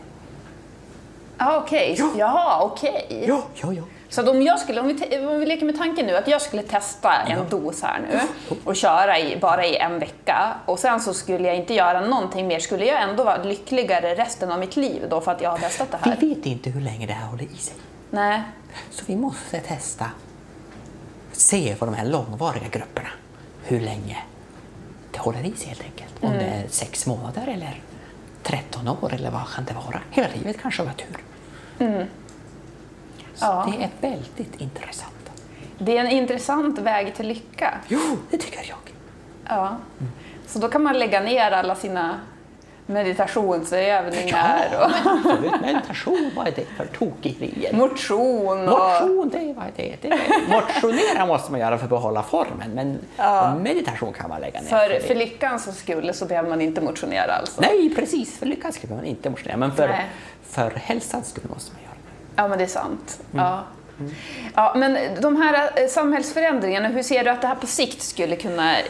Ja, 1.38 1.62
okej. 1.64 1.98
Jaha, 2.18 2.64
okej. 2.64 3.26
Ja, 3.28 3.44
ja, 3.56 3.74
ja. 3.74 3.84
Så 4.10 4.22
att 4.22 4.28
om, 4.28 4.42
jag 4.42 4.60
skulle, 4.60 4.82
om, 4.82 4.88
vi, 4.88 5.18
om 5.28 5.40
vi 5.40 5.46
leker 5.46 5.66
med 5.66 5.78
tanken 5.78 6.06
nu 6.06 6.16
att 6.16 6.28
jag 6.28 6.42
skulle 6.42 6.64
testa 6.64 7.14
en 7.14 7.50
dos 7.50 7.82
här 7.82 8.00
nu 8.00 8.20
och 8.64 8.76
köra 8.76 9.20
i, 9.20 9.38
bara 9.38 9.66
i 9.66 9.78
en 9.78 10.00
vecka 10.00 10.54
och 10.66 10.80
sen 10.80 11.00
så 11.00 11.14
skulle 11.14 11.48
jag 11.48 11.58
inte 11.58 11.74
göra 11.74 12.02
någonting 12.02 12.48
mer, 12.48 12.60
skulle 12.60 12.86
jag 12.86 13.02
ändå 13.02 13.24
vara 13.24 13.44
lyckligare 13.44 14.16
resten 14.16 14.52
av 14.52 14.60
mitt 14.60 14.76
liv 14.76 15.08
då 15.10 15.22
för 15.22 15.32
att 15.32 15.42
jag 15.42 15.50
har 15.50 15.58
testat 15.58 15.92
det 15.92 15.98
här? 16.02 16.18
Vi 16.20 16.30
vet 16.30 16.46
inte 16.46 16.70
hur 16.70 16.82
länge 16.82 17.08
det 17.08 17.14
här 17.14 17.28
håller 17.28 17.44
i 17.44 17.58
sig. 17.58 17.76
Nej. 18.10 18.42
Så 18.92 19.04
vi 19.08 19.16
måste 19.16 19.60
testa, 19.60 20.06
se 21.32 21.76
på 21.76 21.86
de 21.86 21.94
här 21.94 22.06
långvariga 22.06 22.68
grupperna, 22.72 23.10
hur 23.64 23.80
länge 23.80 24.18
det 25.12 25.20
håller 25.20 25.46
i 25.46 25.52
sig 25.52 25.68
helt 25.68 25.84
enkelt. 25.84 26.14
Om 26.22 26.32
det 26.32 26.46
är 26.46 26.68
sex 26.70 27.06
månader 27.06 27.48
eller 27.48 27.82
13 28.44 28.88
år 28.88 29.14
eller 29.14 29.32
vad 29.32 29.48
kan 29.56 29.66
det 29.66 29.74
vara? 29.74 30.02
Hela 30.12 30.28
livet 30.36 30.62
kanske 30.62 30.84
har 30.84 30.94
tur. 30.94 31.18
Så 31.78 32.27
Ja. 33.42 33.68
det 33.72 33.84
är 33.84 34.12
väldigt 34.12 34.62
intressant. 34.62 35.14
Det 35.78 35.98
är 35.98 36.02
en 36.02 36.12
intressant 36.12 36.80
väg 36.80 37.16
till 37.16 37.28
lycka. 37.28 37.78
Jo, 37.88 38.00
det 38.30 38.38
tycker 38.38 38.66
jag. 38.70 38.78
Ja. 39.48 39.78
Så 40.48 40.60
då 40.60 40.68
kan 40.68 40.84
man 40.84 41.00
lägga 41.00 41.20
ner 41.20 41.52
alla 41.52 41.76
sina 41.76 42.20
meditationsövningar 42.86 44.68
och 44.80 45.12
absolut. 45.12 45.62
Meditation, 45.62 46.32
vad 46.36 46.48
är 46.48 46.52
det 46.52 46.66
för 46.78 46.86
tokerier? 46.86 47.74
motion. 47.74 48.70
Och... 48.70 48.80
Motion, 48.80 49.30
det 49.30 49.54
vad 49.54 49.66
det 49.76 49.94
är. 49.94 49.98
Det 50.02 50.08
är. 50.08 50.50
Motionera 50.50 51.26
måste 51.26 51.52
man 51.52 51.62
göra 51.62 51.78
för 51.78 51.86
att 51.86 51.90
behålla 51.90 52.24
formen, 52.24 52.72
men 52.74 53.00
meditation 53.64 54.14
kan 54.14 54.30
man 54.30 54.42
lägga 54.42 54.62
ner. 54.62 54.68
För, 54.68 54.90
det. 54.90 55.00
för 55.00 55.16
lyckans 55.16 55.78
skull 55.80 56.14
så 56.14 56.26
behöver 56.26 56.50
man 56.50 56.62
inte 56.62 56.82
motionera 56.82 57.34
alltså? 57.34 57.62
Nej, 57.62 57.96
precis. 57.96 58.40
För 58.40 58.46
lyckans 58.46 58.76
skull 58.76 58.88
behöver 58.88 59.06
man 59.06 59.12
inte 59.12 59.30
motionera, 59.30 59.58
men 59.58 59.76
för, 59.76 59.88
Nej. 59.88 60.06
för 60.44 60.72
hälsans 60.72 61.30
skull 61.30 61.44
måste 61.54 61.74
man 61.74 61.82
göra 61.84 61.94
det. 61.94 61.97
Ja, 62.38 62.48
men 62.48 62.58
det 62.58 62.64
är 62.64 62.68
sant. 62.68 63.20
Mm. 63.34 63.46
Ja. 63.46 63.64
Ja, 64.56 64.74
men 64.76 64.98
de 65.22 65.36
här 65.36 65.70
eh, 65.76 65.88
samhällsförändringarna, 65.88 66.88
hur 66.88 67.04
ser 67.04 67.24
du 67.24 67.30
att 67.30 67.42
det 67.42 67.48
här 67.48 67.56
på 67.56 67.68
sikt 67.68 68.02
skulle 68.02 68.36
kunna 68.36 68.80
eh, 68.80 68.84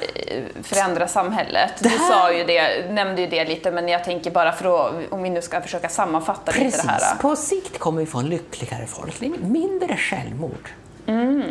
förändra 0.64 1.08
samhället? 1.08 1.72
Du 1.80 1.90
här- 1.90 1.98
sa 2.12 2.34
ju 2.34 2.44
det, 2.44 2.92
nämnde 2.92 3.22
ju 3.22 3.28
det 3.28 3.46
lite, 3.46 3.72
men 3.72 3.88
jag 3.88 4.04
tänker 4.04 4.32
bara 4.32 4.52
för 4.52 4.88
att, 4.88 4.94
om 5.10 5.24
vi 5.24 5.30
nu 5.30 5.42
ska 5.42 5.62
försöka 5.62 5.90
sammanfatta 5.90 6.52
lite 6.52 6.64
Precis. 6.64 6.82
det 6.84 6.90
här. 6.90 7.16
På 7.16 7.36
sikt 7.36 7.80
kommer 7.80 8.00
vi 8.00 8.06
få 8.06 8.18
en 8.20 8.30
lyckligare 8.30 8.86
folk, 8.86 9.22
mindre 9.40 9.98
självmord. 9.98 10.70
Mm. 11.08 11.44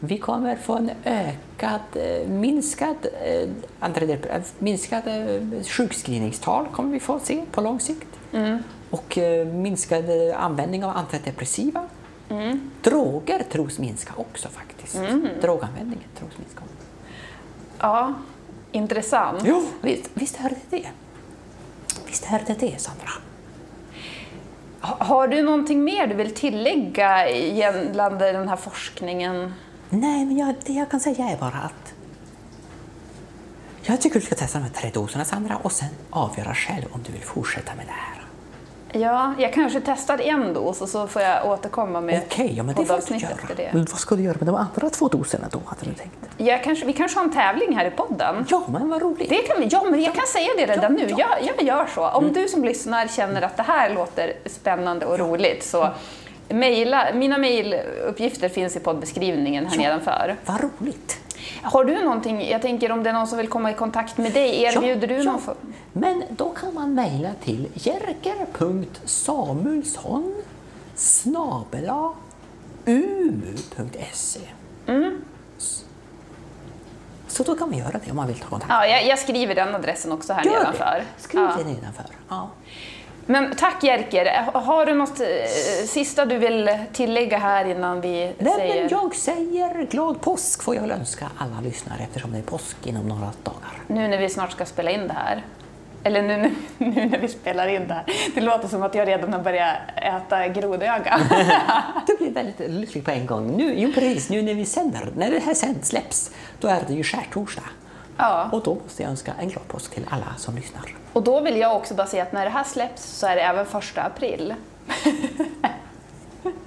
Vi 0.00 0.18
kommer 0.18 0.56
få 0.56 0.76
en 0.76 0.90
ökad, 1.04 1.80
eh, 1.94 2.28
minskad, 2.28 2.96
minskad 4.58 5.02
sjukskrivningstal 5.66 6.66
kommer 6.72 6.92
vi 6.92 7.00
få 7.00 7.20
se 7.20 7.44
på 7.50 7.60
lång 7.60 7.80
sikt. 7.80 8.08
Mm. 8.32 8.62
Och 8.94 9.18
eh, 9.18 9.46
minskad 9.46 10.04
eh, 10.10 10.44
användning 10.44 10.84
av 10.84 10.96
antidepressiva. 10.96 11.88
Mm. 12.28 12.70
Droger 12.82 13.42
tros 13.52 13.78
minska 13.78 14.12
också 14.16 14.48
faktiskt. 14.48 14.94
Droganvändningen 15.42 16.08
tros 16.18 16.32
minska. 16.38 16.60
Ja, 17.78 18.14
intressant. 18.72 19.42
Jo, 19.44 19.64
visst, 19.80 20.10
visst 20.14 20.40
är 20.40 20.48
det 20.48 20.56
det. 20.76 20.88
Visst 22.06 22.26
är 22.32 22.42
det 22.58 22.80
Sandra. 22.80 23.08
Ha- 24.80 25.04
Har 25.04 25.28
du 25.28 25.42
någonting 25.42 25.84
mer 25.84 26.06
du 26.06 26.14
vill 26.14 26.34
tillägga 26.34 27.30
gällande 27.30 28.32
den 28.32 28.48
här 28.48 28.56
forskningen? 28.56 29.54
Nej, 29.90 30.24
men 30.26 30.36
jag, 30.36 30.54
det 30.66 30.72
jag 30.72 30.90
kan 30.90 31.00
säga 31.00 31.28
är 31.28 31.36
bara 31.36 31.58
att 31.60 31.94
jag 33.82 34.00
tycker 34.00 34.20
du 34.20 34.26
ska 34.26 34.34
testa 34.34 34.58
de 34.58 34.64
här 34.64 34.70
tre 34.72 34.90
doserna, 34.94 35.24
Sandra, 35.24 35.56
och 35.56 35.72
sen 35.72 35.88
avgöra 36.10 36.54
själv 36.54 36.84
om 36.92 37.00
du 37.06 37.12
vill 37.12 37.22
fortsätta 37.22 37.74
med 37.74 37.86
det 37.86 37.92
här. 37.92 38.23
Ja, 38.96 39.34
jag 39.38 39.52
kanske 39.52 39.80
testar 39.80 40.18
en 40.20 40.52
dos 40.54 40.80
och 40.80 40.88
så 40.88 41.06
får 41.06 41.22
jag 41.22 41.46
återkomma 41.46 42.00
med 42.00 42.22
Okej, 42.26 42.54
ja, 42.56 42.62
men 42.62 42.74
det 42.74 42.84
får 42.84 43.00
du 43.08 43.16
göra. 43.16 43.32
efter 43.32 43.54
det. 43.54 43.70
Men 43.72 43.84
vad 43.90 43.98
ska 44.00 44.14
du 44.16 44.22
göra 44.22 44.36
med 44.38 44.46
de 44.46 44.54
andra 44.54 44.90
två 44.90 45.08
doserna 45.08 45.46
då, 45.50 45.60
hade 45.66 45.80
du 45.84 45.94
tänkt? 45.94 46.14
Jag 46.36 46.64
kanske, 46.64 46.86
vi 46.86 46.92
kanske 46.92 47.18
har 47.18 47.24
en 47.24 47.32
tävling 47.32 47.76
här 47.76 47.84
i 47.84 47.90
podden? 47.90 48.44
Ja, 48.48 48.62
men 48.68 48.88
vad 48.88 49.02
roligt. 49.02 49.28
Det 49.28 49.36
kan 49.36 49.60
vi, 49.60 49.68
ja, 49.70 49.84
men 49.90 50.02
jag 50.02 50.14
kan 50.14 50.26
säga 50.26 50.48
det 50.56 50.66
redan 50.66 50.98
Ja, 50.98 51.06
nu. 51.06 51.14
ja. 51.18 51.26
Jag, 51.40 51.54
jag 51.58 51.62
gör 51.66 51.86
så. 51.94 52.08
Om 52.08 52.32
du 52.32 52.48
som 52.48 52.64
lyssnar 52.64 53.06
känner 53.06 53.42
att 53.42 53.56
det 53.56 53.62
här 53.62 53.94
låter 53.94 54.32
spännande 54.46 55.06
och 55.06 55.18
roligt 55.18 55.64
så 55.64 55.88
mejla. 56.48 57.08
Mina 57.14 57.38
mejluppgifter 57.38 58.48
finns 58.48 58.76
i 58.76 58.80
poddbeskrivningen 58.80 59.66
här 59.66 59.78
nedanför. 59.78 60.36
Vad 60.46 60.60
roligt. 60.60 61.18
Har 61.62 61.84
du 61.84 62.04
någonting, 62.04 62.48
jag 62.48 62.62
tänker 62.62 62.92
om 62.92 63.02
det 63.02 63.10
är 63.10 63.14
någon 63.14 63.26
som 63.26 63.38
vill 63.38 63.48
komma 63.48 63.70
i 63.70 63.74
kontakt 63.74 64.18
med 64.18 64.32
dig, 64.32 64.62
erbjuder 64.62 65.08
du 65.08 65.14
ja. 65.14 65.22
någon 65.22 65.40
för... 65.40 65.54
Men 65.92 66.22
då 66.30 66.50
kan 66.50 66.74
man 66.74 66.94
mejla 66.94 67.30
till 67.44 67.68
jerker.samuelsson 67.74 70.34
snabela 70.94 72.10
umu.se 72.86 74.40
Så 77.28 77.42
då 77.42 77.54
kan 77.56 77.70
man 77.70 77.78
göra 77.78 78.00
det 78.04 78.10
om 78.10 78.16
man 78.16 78.26
vill 78.26 78.38
ta 78.38 78.48
kontakt. 78.48 78.70
Ja, 78.72 78.86
jag, 78.86 79.06
jag 79.06 79.18
skriver 79.18 79.54
den 79.54 79.74
adressen 79.74 80.12
också 80.12 80.32
här 80.32 80.44
Gör 80.44 80.50
det. 80.52 80.58
nedanför. 80.58 81.04
Skriv 81.18 81.42
Ja. 81.42 81.52
det 81.58 81.64
nedanför. 81.64 82.04
Ja. 82.28 82.48
Men 83.26 83.54
tack 83.56 83.84
Jerker. 83.84 84.50
Har 84.52 84.86
du 84.86 84.94
något 84.94 85.20
eh, 85.20 85.26
sista 85.86 86.26
du 86.26 86.38
vill 86.38 86.78
tillägga 86.92 87.38
här 87.38 87.64
innan 87.64 88.00
vi 88.00 88.32
Nej, 88.38 88.52
säger... 88.52 88.80
men 88.80 88.88
jag 88.88 89.14
säger 89.14 89.86
glad 89.90 90.20
påsk 90.20 90.62
får 90.62 90.74
jag 90.74 90.82
väl 90.82 90.90
önska 90.90 91.30
alla 91.38 91.60
lyssnare 91.60 91.98
eftersom 92.02 92.32
det 92.32 92.38
är 92.38 92.42
påsk 92.42 92.76
inom 92.86 93.08
några 93.08 93.30
dagar. 93.42 93.82
Nu 93.86 94.08
när 94.08 94.18
vi 94.18 94.28
snart 94.28 94.52
ska 94.52 94.64
spela 94.64 94.90
in 94.90 95.08
det 95.08 95.14
här. 95.14 95.42
Eller 96.02 96.22
nu, 96.22 96.36
nu, 96.36 96.52
nu 96.78 97.06
när 97.06 97.18
vi 97.18 97.28
spelar 97.28 97.68
in 97.68 97.88
det 97.88 97.94
här. 97.94 98.04
Det 98.34 98.40
låter 98.40 98.68
som 98.68 98.82
att 98.82 98.94
jag 98.94 99.08
redan 99.08 99.32
har 99.32 99.40
börjat 99.40 99.76
äta 99.96 100.48
grodöga. 100.48 101.20
Du 102.06 102.16
blir 102.16 102.30
väldigt 102.30 102.70
lycklig 102.70 103.04
på 103.04 103.10
en 103.10 103.26
gång. 103.26 103.56
Nu, 103.56 103.74
jo, 103.76 103.92
precis, 103.94 104.30
nu 104.30 104.42
när 104.42 104.54
vi 104.54 104.64
sänder, 104.64 105.08
när 105.16 105.30
det 105.30 105.38
här 105.38 105.54
sänd 105.54 105.84
släpps, 105.84 106.30
då 106.60 106.68
är 106.68 106.80
det 106.86 106.94
ju 106.94 107.02
skärtorsdag. 107.02 107.62
Ja. 108.16 108.48
Och 108.52 108.62
då 108.62 108.74
måste 108.74 109.02
jag 109.02 109.10
önska 109.10 109.34
en 109.40 109.48
glad 109.48 109.68
påsk 109.68 109.94
till 109.94 110.06
alla 110.10 110.34
som 110.36 110.56
lyssnar. 110.56 110.82
Och 111.12 111.22
då 111.22 111.40
vill 111.40 111.56
jag 111.56 111.76
också 111.76 111.94
bara 111.94 112.06
säga 112.06 112.22
att 112.22 112.32
när 112.32 112.44
det 112.44 112.50
här 112.50 112.64
släpps 112.64 113.04
så 113.04 113.26
är 113.26 113.36
det 113.36 113.42
även 113.42 113.66
första 113.66 114.02
april. 114.02 114.54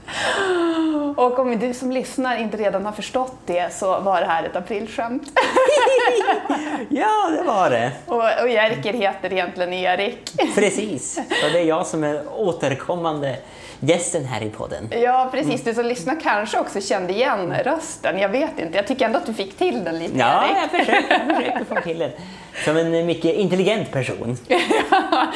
Och 1.16 1.40
om 1.40 1.60
du 1.60 1.74
som 1.74 1.92
lyssnar 1.92 2.38
inte 2.38 2.58
redan 2.58 2.86
har 2.86 2.92
förstått 2.92 3.36
det 3.46 3.74
så 3.74 4.00
var 4.00 4.20
det 4.22 4.28
här 4.28 4.44
ett 4.44 4.56
aprilskämt. 4.56 5.24
Ja, 6.90 7.30
det 7.38 7.44
var 7.44 7.70
det. 7.70 7.92
Och, 8.06 8.24
och 8.44 8.50
Jerker 8.50 8.94
heter 8.94 9.34
egentligen 9.34 9.74
Erik. 9.74 10.32
Precis. 10.56 11.18
Och 11.18 11.52
det 11.52 11.60
är 11.60 11.64
jag 11.64 11.88
som 11.88 12.04
är 12.04 12.22
återkommande 12.36 13.36
gästen 13.80 14.26
här 14.26 14.42
i 14.44 14.50
podden. 14.50 14.90
Ja, 14.92 15.30
precis. 15.32 15.64
Du 15.64 15.74
som 15.74 15.86
lyssnar 15.86 16.20
kanske 16.24 16.60
också 16.60 16.82
kände 16.82 17.14
igen 17.14 17.54
rösten. 17.66 18.20
Jag 18.20 18.30
vet 18.30 18.60
inte. 18.60 18.78
Jag 18.78 18.88
tycker 18.88 19.06
ändå 19.06 19.18
att 19.18 19.26
du 19.26 19.34
fick 19.34 19.58
till 19.58 19.84
den 19.84 20.00
lite, 20.00 20.18
Ja, 20.18 20.44
Erik. 20.46 20.58
jag 20.62 20.70
försöker, 20.86 21.24
jag 21.28 21.38
försöker 21.38 21.66
få 21.66 21.82
till 21.82 22.00
det. 22.00 22.12
Som 22.66 22.78
en 22.78 23.06
mycket 23.06 23.36
intelligent 23.36 23.92
person. 23.92 24.38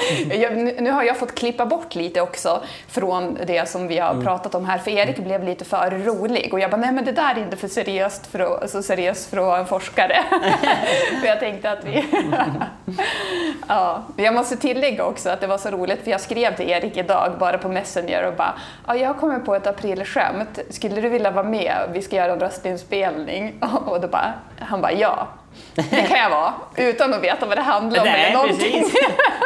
jag, 0.42 0.58
nu, 0.82 0.92
har 0.92 1.04
jag 1.04 1.18
fått 1.18 1.36
klippa 1.36 1.66
bort 1.66 1.96
lite 1.96 2.22
också 2.22 2.64
från 2.88 3.38
det 3.48 3.70
som 3.70 3.88
vi 3.88 4.00
har 4.00 4.22
pratat 4.22 4.56
om 4.56 4.66
här, 4.66 4.78
för 4.78 4.92
Erik 4.92 5.18
blev 5.18 5.44
lite 5.44 5.66
för 5.66 5.92
rolig 5.92 6.54
och 6.54 6.60
jag 6.60 6.72
bara, 6.72 6.82
nej 6.82 6.92
men 6.92 7.06
det 7.06 7.12
där 7.12 7.36
är 7.36 7.40
inte 7.40 7.58
för 7.58 7.68
seriöst 7.68 8.28
för 8.28 8.68
så 8.68 8.84
seriöst 8.84 9.30
för 9.30 9.38
att 9.38 9.46
vara 9.46 9.60
en 9.60 9.66
forskare. 9.66 10.16
för 11.22 11.28
jag 11.28 11.40
tänkte 11.40 11.72
att 11.72 11.86
vi... 11.86 12.06
ja, 13.68 14.04
jag 14.16 14.34
måste 14.34 14.58
tillägga 14.58 15.06
också 15.06 15.30
att 15.30 15.42
det 15.42 15.48
var 15.48 15.58
så 15.58 15.70
roligt, 15.70 16.04
för 16.04 16.12
jag 16.12 16.22
skrev 16.22 16.56
till 16.56 16.70
Erik 16.70 16.98
idag 16.98 17.32
bara 17.40 17.58
på 17.58 17.70
Messenger 17.70 18.28
och 18.28 18.34
bara, 18.34 18.54
ja, 18.88 18.96
jag 18.96 19.18
kommit 19.18 19.46
på 19.46 19.56
ett 19.56 19.68
aprilskämt, 19.68 20.60
skulle 20.70 21.02
du 21.02 21.10
vilja 21.10 21.32
vara 21.32 21.46
med? 21.46 21.90
Vi 21.94 22.02
ska 22.02 22.16
göra 22.16 22.34
en 22.34 22.40
röstinspelning. 22.40 23.54
Och 23.86 24.02
då 24.02 24.08
bara, 24.08 24.34
han 24.60 24.82
bara, 24.82 24.92
ja. 24.92 25.28
Det 25.76 26.08
kan 26.10 26.20
jag 26.20 26.30
vara, 26.30 26.54
utan 26.76 27.14
att 27.14 27.24
veta 27.24 27.46
vad 27.46 27.58
det 27.58 27.62
handlar 27.62 28.02
om 28.02 28.08
eller 28.08 28.18
Nej, 28.18 28.34
någonting. 28.34 28.58
precis. 28.82 28.94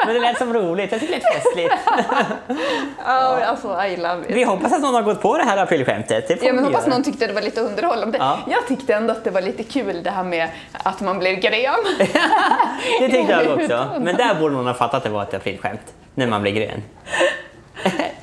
Men 0.06 0.14
det 0.16 0.22
lät 0.22 0.38
som 0.38 0.54
roligt. 0.54 0.92
Jag 0.92 1.02
tycker 1.02 1.14
det 1.16 1.22
lät 1.24 1.44
festligt. 1.44 1.74
Ja, 3.06 3.46
alltså 3.46 3.84
I 3.86 3.98
love 3.98 4.22
it. 4.30 4.36
Vi 4.36 4.44
hoppas 4.44 4.74
att 4.74 4.82
någon 4.82 4.94
har 4.94 5.02
gått 5.02 5.22
på 5.22 5.38
det 5.38 5.44
här 5.44 5.58
aprilskämtet. 5.58 6.28
Det 6.28 6.44
Ja, 6.44 6.54
men 6.54 6.64
hoppas 6.66 6.82
göra. 6.86 6.94
någon 6.96 7.04
tyckte 7.04 7.28
det 7.28 7.34
var 7.34 7.42
lite 7.42 7.62
underhållande. 7.62 8.18
Ja. 8.18 8.40
Jag 8.48 8.68
tyckte 8.68 8.94
ändå 8.94 9.12
att 9.12 9.24
det 9.24 9.32
var 9.32 9.42
lite 9.42 9.64
kul 9.64 10.04
det 10.04 10.10
här 10.12 10.24
med 10.24 10.48
att 10.84 11.02
man 11.02 11.20
blev 11.20 11.36
grön. 11.40 11.76
Det 13.00 13.10
tyckte 13.10 13.32
jag 13.32 13.48
också. 13.60 13.88
Men 14.00 14.16
där 14.16 14.36
borde 14.40 14.56
någon 14.56 14.68
ha 14.68 14.74
fattat 14.74 14.94
att 14.94 15.04
det 15.04 15.10
var 15.10 15.24
ett 15.24 15.34
aprilskämt. 15.34 15.82
När 16.16 16.28
man 16.28 16.42
blir 16.42 16.52
grön. 16.52 16.84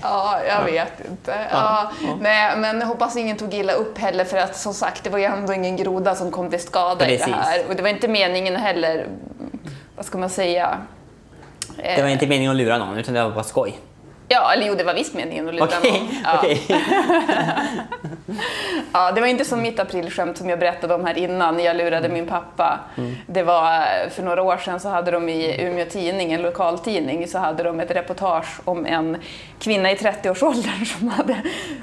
Ja, 0.03 0.41
jag 0.49 0.65
vet 0.65 0.93
inte. 1.11 1.35
Ja, 1.51 1.91
Nej, 2.21 2.57
men 2.57 2.81
jag 2.81 2.87
hoppas 2.87 3.17
ingen 3.17 3.37
tog 3.37 3.55
illa 3.55 3.73
upp 3.73 3.99
heller 3.99 4.25
för 4.25 4.37
att 4.37 4.57
som 4.57 4.75
sagt, 4.75 5.05
det 5.05 5.11
var 5.11 5.19
ju 5.19 5.25
ändå 5.25 5.53
ingen 5.53 5.77
groda 5.77 6.15
som 6.15 6.31
kom 6.31 6.51
till 6.51 6.61
skada 6.63 7.05
i 7.05 7.19
Precis. 7.19 7.27
det 7.27 7.33
här. 7.43 7.65
Och 7.69 7.77
det 7.77 7.83
var 7.83 7.89
inte 7.91 8.09
meningen 8.09 8.57
heller, 8.57 9.07
vad 9.97 10.07
ska 10.07 10.19
man 10.19 10.31
säga? 10.31 10.79
Det 11.77 12.03
var 12.03 12.09
inte 12.09 12.27
meningen 12.27 12.51
att 12.51 12.57
lura 12.57 12.79
någon, 12.79 12.99
utan 12.99 13.15
det 13.15 13.23
var 13.23 13.31
bara 13.31 13.45
skoj. 13.45 13.79
Ja, 14.33 14.53
eller 14.53 14.67
jo, 14.67 14.75
det 14.75 14.85
var 14.85 14.95
visst 14.95 15.15
meningen 15.15 15.49
att 15.49 15.55
lura 15.55 15.65
Okej, 15.79 16.03
någon. 16.25 16.69
Ja. 18.93 19.13
det 19.13 19.21
var 19.21 19.29
inte 19.29 19.45
som 19.45 19.63
mitt 19.63 19.81
aprilskämt 19.81 20.39
som 20.39 20.51
jag 20.51 20.59
berättade 20.59 20.95
om 20.95 21.05
här 21.05 21.19
innan, 21.19 21.57
när 21.57 21.65
jag 21.65 21.77
lurade 21.77 22.09
min 22.09 22.27
pappa. 22.27 22.81
Det 23.27 23.43
var 23.43 23.77
eh, 23.77 24.11
för 24.11 24.23
några 24.23 24.43
år 24.43 24.57
sedan 24.57 24.81
så 24.81 24.89
hade 24.89 25.11
de 25.11 25.29
i 25.29 25.65
Umeå 25.65 25.87
Tidning, 25.87 26.33
en 26.33 26.43
lokaltidning, 26.43 27.29
så 27.29 27.39
hade 27.39 27.63
de 27.63 27.81
ett 27.81 27.91
reportage 27.91 28.61
om 28.65 28.87
en 28.87 29.17
kvinna 29.59 29.91
i 29.91 29.95
30-årsåldern 29.95 30.87
som 30.99 31.09
hade 31.09 31.37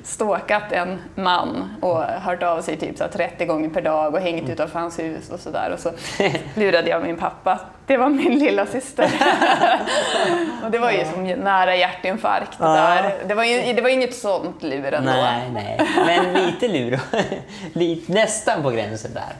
stalkat 0.03 0.71
en 0.71 0.97
man 1.15 1.75
och 1.81 2.03
hört 2.03 2.43
av 2.43 2.61
sig 2.61 2.77
typ 2.77 2.97
så 2.97 3.03
här 3.03 3.11
30 3.11 3.45
gånger 3.45 3.69
per 3.69 3.81
dag 3.81 4.13
och 4.13 4.21
hängt 4.21 4.49
utanför 4.49 4.79
hans 4.79 4.99
hus 4.99 5.29
och 5.29 5.39
sådär. 5.39 5.71
Och 5.73 5.79
så 5.79 5.91
lurade 6.55 6.89
jag 6.89 7.03
min 7.03 7.17
pappa. 7.17 7.59
Det 7.89 7.97
var 7.97 8.09
min 8.09 8.39
lilla 8.39 8.65
syster. 8.65 9.03
och 10.63 10.71
det 10.71 10.79
var 10.79 10.91
ju 10.91 11.05
som 11.13 11.23
nära 11.23 11.75
hjärtinfarkt 11.75 12.57
Ja. 12.59 12.65
där. 12.65 13.13
Det 13.27 13.33
var 13.33 13.43
ju 13.43 13.73
det 13.73 13.81
var 13.81 13.89
inget 13.89 14.15
sånt 14.15 14.63
lur 14.63 14.93
ändå. 14.93 15.11
Nej, 15.11 15.49
nej. 15.53 15.81
Men 16.05 16.45
lite 16.45 16.67
lur. 16.67 16.99
lite, 17.73 18.11
nästan 18.11 18.63
på 18.63 18.69
gränsen 18.69 19.13
där. 19.13 19.33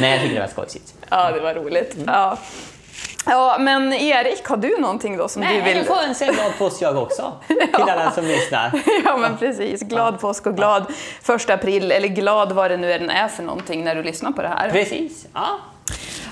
Men 0.00 0.10
jag 0.10 0.20
tycker 0.20 0.34
det 0.34 0.40
var 0.40 0.48
skojsigt. 0.48 0.94
Ja, 1.08 1.30
det 1.30 1.40
var 1.40 1.54
roligt. 1.54 1.96
Ja. 2.06 2.38
ja, 3.26 3.56
men 3.60 3.92
Erik, 3.92 4.46
har 4.48 4.56
du 4.56 4.78
någonting 4.80 5.16
då 5.16 5.28
som 5.28 5.42
Nej, 5.42 5.56
du 5.56 5.62
vill... 5.62 5.76
jag 5.76 5.86
får 5.86 6.02
önska 6.08 6.26
en 6.26 6.34
glad 6.34 6.58
påsk 6.58 6.82
jag 6.82 6.96
också. 6.96 7.32
Till 7.46 7.58
alla 7.72 8.10
som 8.10 8.24
lyssnar. 8.24 8.70
Ja, 9.04 9.16
men 9.16 9.36
precis. 9.36 9.82
Glad 9.82 10.20
påsk 10.20 10.46
och 10.46 10.56
glad 10.56 10.84
första 11.22 11.54
april, 11.54 11.92
eller 11.92 12.08
glad 12.08 12.52
vad 12.52 12.70
det 12.70 12.76
nu 12.76 12.92
än 12.92 13.10
är 13.10 13.28
för 13.28 13.42
någonting 13.42 13.84
när 13.84 13.94
du 13.94 14.02
lyssnar 14.02 14.30
på 14.30 14.42
det 14.42 14.48
här. 14.48 14.70
Precis. 14.70 15.26
Ja. 15.34 15.48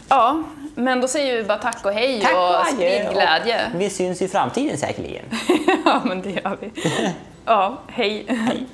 Ja, 0.08 0.42
men 0.74 1.00
då 1.00 1.09
säger 1.09 1.37
vi 1.37 1.42
bara 1.44 1.59
tack 1.59 1.85
och 1.85 1.92
hej 1.92 2.20
Tack 2.22 2.35
och 2.35 2.61
och 2.61 2.66
sprid 2.66 3.09
glädje. 3.12 3.70
Vi 3.74 3.90
syns 3.90 4.22
i 4.22 4.28
framtiden 4.28 4.78
säkerligen. 4.78 5.24
Ja, 5.85 6.00
men 6.04 6.22
det 6.22 6.30
gör 6.30 6.56
vi. 6.61 6.70
Ja, 7.44 7.78
hej. 7.88 8.24
Hej. 8.28 8.66